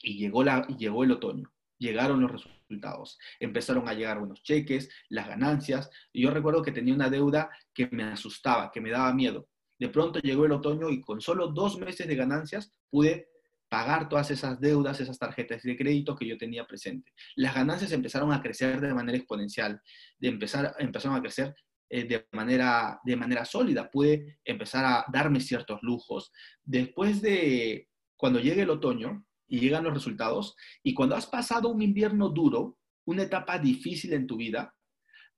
y 0.00 0.18
llegó, 0.18 0.42
la, 0.42 0.66
llegó 0.68 1.04
el 1.04 1.12
otoño, 1.12 1.52
llegaron 1.78 2.20
los 2.20 2.32
resultados, 2.32 3.18
empezaron 3.38 3.88
a 3.88 3.94
llegar 3.94 4.18
unos 4.18 4.42
cheques, 4.42 4.88
las 5.10 5.28
ganancias, 5.28 5.90
yo 6.14 6.30
recuerdo 6.30 6.62
que 6.62 6.72
tenía 6.72 6.94
una 6.94 7.10
deuda 7.10 7.50
que 7.74 7.88
me 7.90 8.04
asustaba, 8.04 8.70
que 8.72 8.80
me 8.80 8.90
daba 8.90 9.12
miedo. 9.12 9.48
De 9.78 9.88
pronto 9.88 10.20
llegó 10.20 10.46
el 10.46 10.52
otoño 10.52 10.88
y 10.88 11.00
con 11.00 11.20
solo 11.20 11.48
dos 11.48 11.78
meses 11.78 12.06
de 12.06 12.16
ganancias 12.16 12.72
pude 12.88 13.31
pagar 13.72 14.06
todas 14.06 14.30
esas 14.30 14.60
deudas, 14.60 15.00
esas 15.00 15.18
tarjetas 15.18 15.62
de 15.62 15.74
crédito 15.74 16.14
que 16.14 16.26
yo 16.26 16.36
tenía 16.36 16.66
presente. 16.66 17.10
Las 17.36 17.54
ganancias 17.54 17.90
empezaron 17.92 18.30
a 18.30 18.42
crecer 18.42 18.78
de 18.82 18.92
manera 18.92 19.16
exponencial, 19.16 19.80
de 20.18 20.28
empezar, 20.28 20.74
empezaron 20.78 21.16
a 21.16 21.22
crecer 21.22 21.54
eh, 21.88 22.04
de, 22.04 22.28
manera, 22.32 23.00
de 23.02 23.16
manera 23.16 23.46
sólida. 23.46 23.90
Pude 23.90 24.40
empezar 24.44 24.84
a 24.84 25.06
darme 25.10 25.40
ciertos 25.40 25.78
lujos. 25.80 26.30
Después 26.62 27.22
de 27.22 27.88
cuando 28.14 28.40
llegue 28.40 28.60
el 28.60 28.68
otoño 28.68 29.24
y 29.48 29.60
llegan 29.60 29.84
los 29.84 29.94
resultados, 29.94 30.54
y 30.82 30.92
cuando 30.92 31.16
has 31.16 31.26
pasado 31.26 31.70
un 31.70 31.80
invierno 31.80 32.28
duro, 32.28 32.76
una 33.06 33.22
etapa 33.22 33.58
difícil 33.58 34.12
en 34.12 34.26
tu 34.26 34.36
vida, 34.36 34.76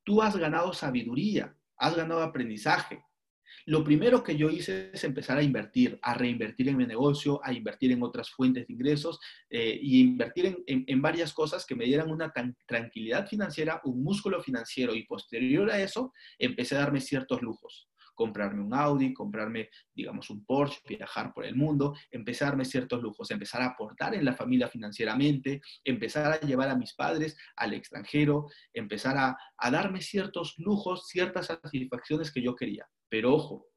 tú 0.03 0.21
has 0.21 0.37
ganado 0.37 0.73
sabiduría, 0.73 1.57
has 1.77 1.95
ganado 1.95 2.21
aprendizaje, 2.21 3.01
lo 3.67 3.83
primero 3.83 4.23
que 4.23 4.37
yo 4.37 4.51
hice 4.51 4.91
es 4.93 5.05
empezar 5.05 5.39
a 5.39 5.43
invertir, 5.43 5.99
a 6.03 6.15
reinvertir 6.15 6.69
en 6.69 6.77
mi 6.77 6.87
negocio, 6.87 7.41
a 7.43 7.53
invertir 7.53 7.93
en 7.93 8.03
otras 8.03 8.31
fuentes 8.31 8.67
de 8.67 8.73
ingresos 8.73 9.19
eh, 9.51 9.79
y 9.81 10.01
invertir 10.01 10.65
en, 10.67 11.03
varias 11.03 11.33
cosas 11.33 11.67
que 11.67 11.75
me 11.75 11.85
dieran 11.85 12.11
una 12.11 12.33
tranquilidad 12.67 13.27
financiera, 13.27 13.81
un 13.85 14.03
músculo 14.03 14.43
financiero 14.43 14.95
y 14.95 15.05
posterior 15.05 15.71
a 15.71 15.81
eso 15.81 16.13
empecé 16.39 16.77
a 16.77 16.81
darme 16.81 17.01
ciertos 17.01 17.43
lujos 17.43 17.89
comprarme 18.15 18.63
un 18.63 18.73
Audi, 18.73 19.13
comprarme, 19.13 19.69
digamos, 19.95 20.31
un 20.31 20.45
Porsche, 20.45 20.81
viajar 20.89 21.33
por 21.35 21.45
el 21.45 21.57
mundo, 21.57 21.95
empezar 22.11 22.47
a 22.47 22.51
darme 22.53 22.65
ciertos 22.65 23.03
lujos, 23.03 23.31
empezar 23.31 23.63
a 23.63 23.67
aportar 23.67 24.15
en 24.15 24.25
la 24.25 24.35
familia 24.35 24.69
financieramente, 24.69 25.61
empezar 25.85 26.33
a 26.33 26.41
llevar 26.41 26.69
a 26.69 26.77
mis 26.77 26.95
padres 26.95 27.37
al 27.57 27.75
extranjero, 27.75 28.47
empezar 28.73 29.17
a, 29.19 29.37
a 29.59 29.71
darme 29.71 30.01
ciertos 30.01 30.55
lujos, 30.59 31.09
ciertas 31.09 31.47
satisfacciones 31.47 32.33
que 32.33 32.43
yo 32.43 32.55
quería. 32.55 32.87
Pero 33.15 33.33
ojo, 33.33 33.69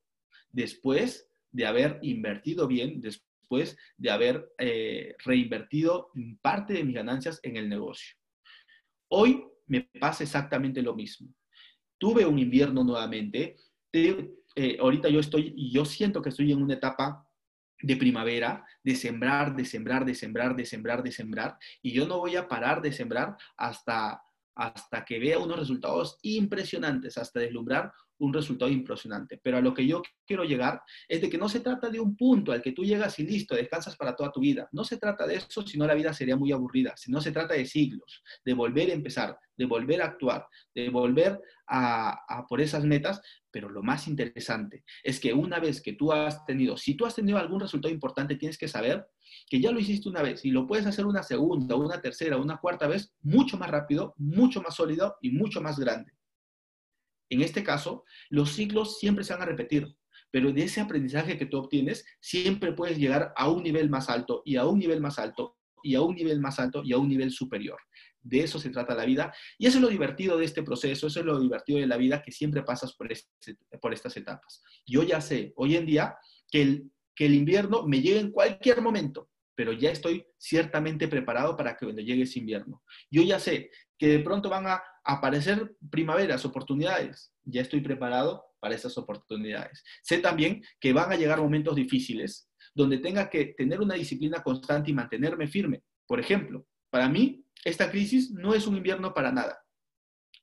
después 0.51 1.29
de 1.51 1.67
haber 1.67 1.99
invertido 2.01 2.67
bien, 2.67 2.99
después 2.99 3.77
de 3.95 4.09
haber 4.09 4.49
eh, 4.57 5.15
reinvertido 5.23 6.09
parte 6.41 6.73
de 6.73 6.83
mis 6.83 6.95
ganancias 6.95 7.39
en 7.43 7.55
el 7.55 7.69
negocio. 7.69 8.17
Hoy 9.09 9.43
me 9.67 9.81
pasa 9.99 10.23
exactamente 10.23 10.81
lo 10.81 10.95
mismo. 10.95 11.31
Tuve 11.99 12.25
un 12.25 12.39
invierno 12.39 12.83
nuevamente. 12.83 13.57
Eh, 13.93 14.77
ahorita 14.79 15.07
yo 15.09 15.19
estoy, 15.19 15.53
y 15.55 15.71
yo 15.71 15.85
siento 15.85 16.19
que 16.19 16.29
estoy 16.29 16.51
en 16.51 16.63
una 16.63 16.73
etapa 16.73 17.23
de 17.79 17.95
primavera, 17.95 18.65
de 18.83 18.95
sembrar, 18.95 19.55
de 19.55 19.65
sembrar, 19.65 20.03
de 20.03 20.15
sembrar, 20.15 20.55
de 20.55 20.65
sembrar, 20.65 21.03
de 21.03 21.11
sembrar, 21.11 21.57
y 21.83 21.91
yo 21.91 22.07
no 22.07 22.17
voy 22.17 22.37
a 22.37 22.47
parar 22.47 22.81
de 22.81 22.91
sembrar 22.91 23.37
hasta 23.55 24.19
hasta 24.57 25.05
que 25.05 25.19
vea 25.19 25.37
unos 25.37 25.59
resultados 25.59 26.17
impresionantes, 26.23 27.17
hasta 27.17 27.39
deslumbrar 27.39 27.93
un 28.19 28.33
resultado 28.33 28.71
impresionante. 28.71 29.39
Pero 29.41 29.57
a 29.57 29.61
lo 29.61 29.73
que 29.73 29.85
yo 29.85 30.01
quiero 30.25 30.43
llegar 30.43 30.81
es 31.07 31.21
de 31.21 31.29
que 31.29 31.37
no 31.37 31.49
se 31.49 31.59
trata 31.59 31.89
de 31.89 31.99
un 31.99 32.15
punto 32.15 32.51
al 32.51 32.61
que 32.61 32.71
tú 32.71 32.83
llegas 32.83 33.17
y 33.19 33.23
listo, 33.25 33.55
descansas 33.55 33.95
para 33.95 34.15
toda 34.15 34.31
tu 34.31 34.39
vida. 34.39 34.67
No 34.71 34.83
se 34.83 34.97
trata 34.97 35.25
de 35.25 35.35
eso, 35.35 35.65
sino 35.65 35.85
la 35.85 35.93
vida 35.93 36.13
sería 36.13 36.35
muy 36.35 36.51
aburrida. 36.51 36.95
Si 36.97 37.11
no 37.11 37.21
se 37.21 37.31
trata 37.31 37.53
de 37.53 37.65
siglos, 37.65 38.23
de 38.43 38.53
volver 38.53 38.89
a 38.89 38.93
empezar, 38.93 39.37
de 39.55 39.65
volver 39.65 40.01
a 40.01 40.05
actuar, 40.05 40.47
de 40.73 40.89
volver 40.89 41.39
a, 41.67 42.45
por 42.47 42.61
esas 42.61 42.83
metas. 42.83 43.21
Pero 43.51 43.69
lo 43.69 43.81
más 43.81 44.07
interesante 44.07 44.83
es 45.03 45.19
que 45.19 45.33
una 45.33 45.59
vez 45.59 45.81
que 45.81 45.93
tú 45.93 46.11
has 46.11 46.45
tenido, 46.45 46.77
si 46.77 46.95
tú 46.95 47.05
has 47.05 47.15
tenido 47.15 47.37
algún 47.37 47.59
resultado 47.59 47.93
importante, 47.93 48.35
tienes 48.35 48.57
que 48.57 48.67
saber 48.67 49.07
que 49.49 49.59
ya 49.59 49.71
lo 49.71 49.79
hiciste 49.79 50.09
una 50.09 50.21
vez 50.21 50.45
y 50.45 50.51
lo 50.51 50.67
puedes 50.67 50.85
hacer 50.85 51.05
una 51.05 51.23
segunda, 51.23 51.75
una 51.75 52.01
tercera, 52.01 52.37
una 52.37 52.57
cuarta 52.57 52.87
vez, 52.87 53.13
mucho 53.21 53.57
más 53.57 53.69
rápido, 53.69 54.13
mucho 54.17 54.61
más 54.61 54.75
sólido 54.75 55.17
y 55.21 55.31
mucho 55.31 55.61
más 55.61 55.79
grande. 55.79 56.16
En 57.29 57.41
este 57.41 57.63
caso, 57.63 58.03
los 58.29 58.51
ciclos 58.53 58.99
siempre 58.99 59.23
se 59.23 59.33
van 59.33 59.43
a 59.43 59.45
repetir, 59.45 59.87
pero 60.31 60.51
de 60.51 60.63
ese 60.63 60.81
aprendizaje 60.81 61.37
que 61.37 61.45
tú 61.45 61.57
obtienes, 61.57 62.05
siempre 62.19 62.73
puedes 62.73 62.97
llegar 62.97 63.33
a 63.35 63.49
un 63.49 63.63
nivel 63.63 63.89
más 63.89 64.09
alto 64.09 64.41
y 64.45 64.55
a 64.55 64.65
un 64.65 64.79
nivel 64.79 65.01
más 65.01 65.19
alto 65.19 65.57
y 65.83 65.95
a 65.95 66.01
un 66.01 66.15
nivel 66.15 66.39
más 66.39 66.59
alto 66.59 66.81
y 66.83 66.93
a 66.93 66.97
un 66.97 67.07
nivel 67.07 67.31
superior. 67.31 67.79
De 68.21 68.41
eso 68.41 68.59
se 68.59 68.69
trata 68.69 68.93
la 68.93 69.05
vida. 69.05 69.33
Y 69.57 69.67
eso 69.67 69.77
es 69.77 69.83
lo 69.83 69.89
divertido 69.89 70.37
de 70.37 70.45
este 70.45 70.63
proceso, 70.63 71.07
eso 71.07 71.19
es 71.19 71.25
lo 71.25 71.39
divertido 71.39 71.79
de 71.79 71.87
la 71.87 71.97
vida, 71.97 72.21
que 72.21 72.31
siempre 72.31 72.63
pasas 72.63 72.93
por, 72.95 73.11
este, 73.11 73.57
estas 73.93 74.17
etapas. 74.17 74.61
Yo 74.85 75.03
ya 75.03 75.21
sé 75.21 75.53
hoy 75.55 75.75
en 75.75 75.85
día 75.85 76.17
que 76.51 76.61
el, 76.61 76.91
que 77.15 77.25
el 77.25 77.35
invierno 77.35 77.87
me 77.87 78.01
llegue 78.01 78.19
en 78.19 78.31
cualquier 78.31 78.81
momento, 78.81 79.29
pero 79.55 79.71
ya 79.71 79.91
estoy 79.91 80.25
ciertamente 80.37 81.07
preparado 81.07 81.55
para 81.55 81.75
que 81.75 81.85
cuando 81.85 82.01
llegue 82.01 82.23
ese 82.23 82.39
invierno. 82.39 82.83
Yo 83.09 83.23
ya 83.23 83.39
sé 83.39 83.71
que 83.97 84.07
de 84.07 84.19
pronto 84.19 84.49
van 84.49 84.67
a 84.67 84.83
aparecer 85.07 85.75
primaveras, 85.89 86.43
oportunidades. 86.45 87.33
Ya 87.45 87.61
estoy 87.61 87.79
preparado 87.79 88.43
para 88.59 88.75
esas 88.75 88.97
oportunidades. 88.97 89.83
Sé 90.03 90.17
también 90.19 90.61
que 90.79 90.91
van 90.91 91.11
a 91.11 91.15
llegar 91.15 91.39
momentos 91.39 91.75
difíciles 91.75 92.49
donde 92.75 92.97
tenga 92.99 93.29
que 93.29 93.55
tener 93.57 93.79
una 93.79 93.95
disciplina 93.95 94.43
constante 94.43 94.91
y 94.91 94.93
mantenerme 94.93 95.47
firme. 95.47 95.83
Por 96.05 96.19
ejemplo, 96.19 96.67
para 96.89 97.07
mí, 97.07 97.45
esta 97.63 97.89
crisis 97.89 98.31
no 98.31 98.53
es 98.53 98.67
un 98.67 98.75
invierno 98.75 99.13
para 99.13 99.31
nada. 99.31 99.57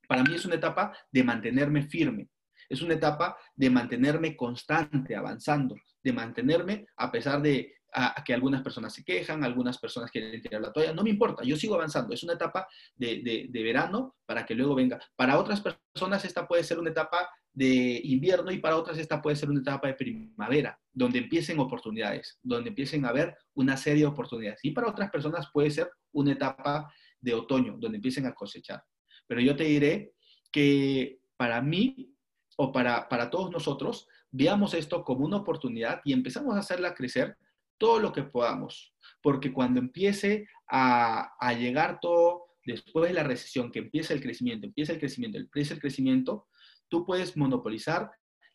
Para 0.09 0.23
mí 0.23 0.35
es 0.35 0.45
una 0.47 0.57
etapa 0.57 0.97
de 1.13 1.25
mantenerme 1.25 1.83
firme. 1.83 2.29
Es 2.69 2.81
una 2.81 2.95
etapa 2.95 3.37
de 3.55 3.69
mantenerme 3.69 4.35
constante, 4.35 5.15
avanzando, 5.15 5.77
de 6.03 6.13
mantenerme 6.13 6.87
a 6.97 7.13
pesar 7.13 7.43
de 7.43 7.74
a, 7.95 8.23
que 8.25 8.35
algunas 8.35 8.63
personas 8.63 8.93
se 8.93 9.05
quejan, 9.05 9.45
algunas 9.45 9.79
personas 9.79 10.11
quieren 10.11 10.41
tirar 10.43 10.61
la 10.61 10.73
toalla, 10.73 10.93
no 10.93 11.05
me 11.05 11.11
importa, 11.11 11.45
yo 11.45 11.57
sigo 11.57 11.77
avanzando, 11.77 12.13
es 12.13 12.23
una 12.23 12.35
etapa 12.35 12.67
de, 12.97 13.49
de, 13.49 13.63
verano 13.63 14.17
para 14.27 14.45
que 14.45 14.55
luego 14.55 14.75
venga. 14.75 14.99
Para 15.17 15.39
otras 15.39 15.61
personas 15.61 16.25
esta 16.25 16.47
puede 16.47 16.65
ser 16.65 16.79
una 16.79 16.91
etapa 16.91 17.31
de 17.53 18.01
invierno 18.05 18.51
y 18.51 18.59
para 18.59 18.77
otras 18.77 18.99
esta 18.99 19.23
puede 19.23 19.37
ser 19.37 19.49
una 19.49 19.61
etapa 19.61 19.87
de 19.87 19.95
primavera, 19.95 20.79
donde 20.93 21.21
empiecen 21.21 21.59
oportunidades, 21.61 22.39
donde 22.43 22.71
empiecen 22.71 23.05
a 23.05 23.11
haber 23.11 23.37
una 23.55 23.77
serie 23.77 24.03
de 24.03 24.09
oportunidades. 24.09 24.61
Y 24.65 24.73
para 24.73 24.89
otras 24.89 25.11
personas 25.11 25.49
puede 25.53 25.71
ser 25.71 25.89
una 26.13 26.33
etapa 26.33 26.93
de 27.21 27.35
otoño, 27.35 27.77
donde 27.79 27.97
empiecen 27.97 28.27
a 28.27 28.35
cosechar. 28.35 28.83
Pero 29.27 29.41
yo 29.41 29.55
te 29.55 29.65
diré 29.65 30.15
que 30.51 31.21
para 31.37 31.63
mí 31.63 32.15
o 32.57 32.73
para, 32.73 33.09
para 33.09 33.31
todos 33.31 33.51
nosotros, 33.51 34.07
veamos 34.31 34.75
esto 34.75 35.05
como 35.05 35.25
una 35.25 35.39
oportunidad 35.39 36.01
y 36.05 36.13
empezamos 36.13 36.57
a 36.57 36.61
hacerla 36.61 36.95
crecer 36.95 37.37
todo 37.79 37.99
lo 37.99 38.13
que 38.13 38.23
podamos, 38.23 38.95
porque 39.23 39.53
cuando 39.53 39.81
empiece 39.81 40.47
a, 40.69 41.31
llegar 41.59 41.99
todo, 42.01 42.47
después 42.65 43.09
de 43.09 43.15
la 43.15 43.23
recesión, 43.23 43.71
que 43.71 43.81
empieza 43.81 44.15
el 44.15 44.21
crecimiento, 44.23 44.67
empieza 44.67 44.93
el 44.93 44.99
crecimiento, 44.99 45.39
empieza 45.39 45.75
el 45.75 45.81
crecimiento, 45.81 46.47
tú 46.89 47.05
puedes 47.05 47.37
monopolizar 47.37 48.11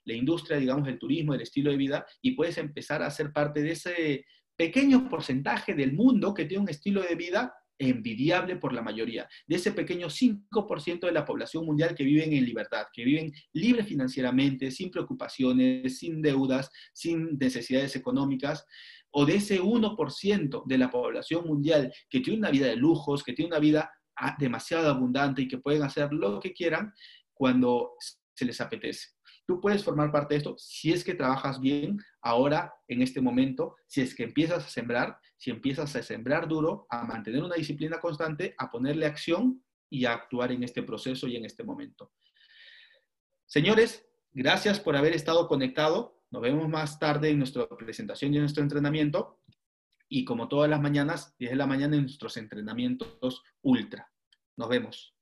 la 0.05 0.13
industria, 0.13 0.57
digamos, 0.57 0.85
del 0.85 0.97
turismo, 0.97 1.33
del 1.33 1.43
estilo 1.43 1.71
de 1.71 1.77
vida, 1.77 2.05
y 2.21 2.31
puedes 2.31 2.57
empezar 2.57 3.03
a 3.03 3.11
ser 3.11 3.31
parte 3.31 3.61
de 3.61 3.71
ese 3.71 4.25
pequeño 4.55 5.07
porcentaje 5.09 5.73
del 5.73 5.93
mundo 5.93 6.33
que 6.33 6.45
tiene 6.45 6.63
un 6.63 6.69
estilo 6.69 7.01
de 7.01 7.15
vida 7.15 7.53
envidiable 7.79 8.57
por 8.57 8.73
la 8.73 8.81
mayoría, 8.81 9.27
de 9.47 9.55
ese 9.55 9.71
pequeño 9.71 10.07
5% 10.07 10.99
de 10.99 11.11
la 11.13 11.25
población 11.25 11.65
mundial 11.65 11.95
que 11.95 12.03
viven 12.03 12.33
en 12.33 12.45
libertad, 12.45 12.87
que 12.91 13.05
viven 13.05 13.31
libre 13.53 13.83
financieramente, 13.83 14.69
sin 14.69 14.91
preocupaciones, 14.91 15.97
sin 15.97 16.21
deudas, 16.21 16.69
sin 16.93 17.37
necesidades 17.37 17.95
económicas 17.95 18.65
o 19.11 19.25
de 19.25 19.35
ese 19.35 19.61
1% 19.61 20.63
de 20.65 20.77
la 20.77 20.89
población 20.89 21.47
mundial 21.47 21.93
que 22.09 22.19
tiene 22.19 22.39
una 22.39 22.51
vida 22.51 22.67
de 22.67 22.75
lujos, 22.75 23.23
que 23.23 23.33
tiene 23.33 23.49
una 23.49 23.59
vida 23.59 23.91
ah, 24.17 24.35
demasiado 24.39 24.89
abundante 24.89 25.41
y 25.41 25.47
que 25.47 25.57
pueden 25.57 25.83
hacer 25.83 26.11
lo 26.13 26.39
que 26.39 26.53
quieran 26.53 26.93
cuando 27.33 27.93
se 28.35 28.45
les 28.45 28.61
apetece. 28.61 29.07
Tú 29.45 29.59
puedes 29.59 29.83
formar 29.83 30.11
parte 30.11 30.35
de 30.35 30.37
esto 30.37 30.55
si 30.59 30.93
es 30.93 31.03
que 31.03 31.15
trabajas 31.15 31.59
bien 31.59 31.97
ahora, 32.21 32.71
en 32.87 33.01
este 33.01 33.19
momento, 33.19 33.75
si 33.87 34.01
es 34.01 34.13
que 34.13 34.23
empiezas 34.23 34.65
a 34.65 34.69
sembrar, 34.69 35.17
si 35.37 35.49
empiezas 35.49 35.95
a 35.95 36.03
sembrar 36.03 36.47
duro, 36.47 36.85
a 36.89 37.03
mantener 37.03 37.43
una 37.43 37.55
disciplina 37.55 37.99
constante, 37.99 38.53
a 38.57 38.69
ponerle 38.69 39.07
acción 39.07 39.63
y 39.89 40.05
a 40.05 40.13
actuar 40.13 40.51
en 40.51 40.63
este 40.63 40.83
proceso 40.83 41.27
y 41.27 41.35
en 41.35 41.45
este 41.45 41.63
momento. 41.63 42.11
Señores, 43.47 44.05
gracias 44.31 44.79
por 44.79 44.95
haber 44.95 45.15
estado 45.15 45.47
conectado. 45.47 46.18
Nos 46.31 46.41
vemos 46.41 46.69
más 46.69 46.99
tarde 46.99 47.29
en 47.29 47.39
nuestra 47.39 47.67
presentación 47.67 48.33
y 48.33 48.37
en 48.37 48.43
nuestro 48.43 48.63
entrenamiento. 48.63 49.39
Y 50.07 50.25
como 50.25 50.47
todas 50.47 50.69
las 50.69 50.81
mañanas, 50.81 51.35
10 51.37 51.51
de 51.51 51.57
la 51.57 51.67
mañana 51.67 51.95
en 51.95 52.03
nuestros 52.03 52.37
entrenamientos 52.37 53.43
ultra. 53.61 54.11
Nos 54.57 54.69
vemos. 54.69 55.15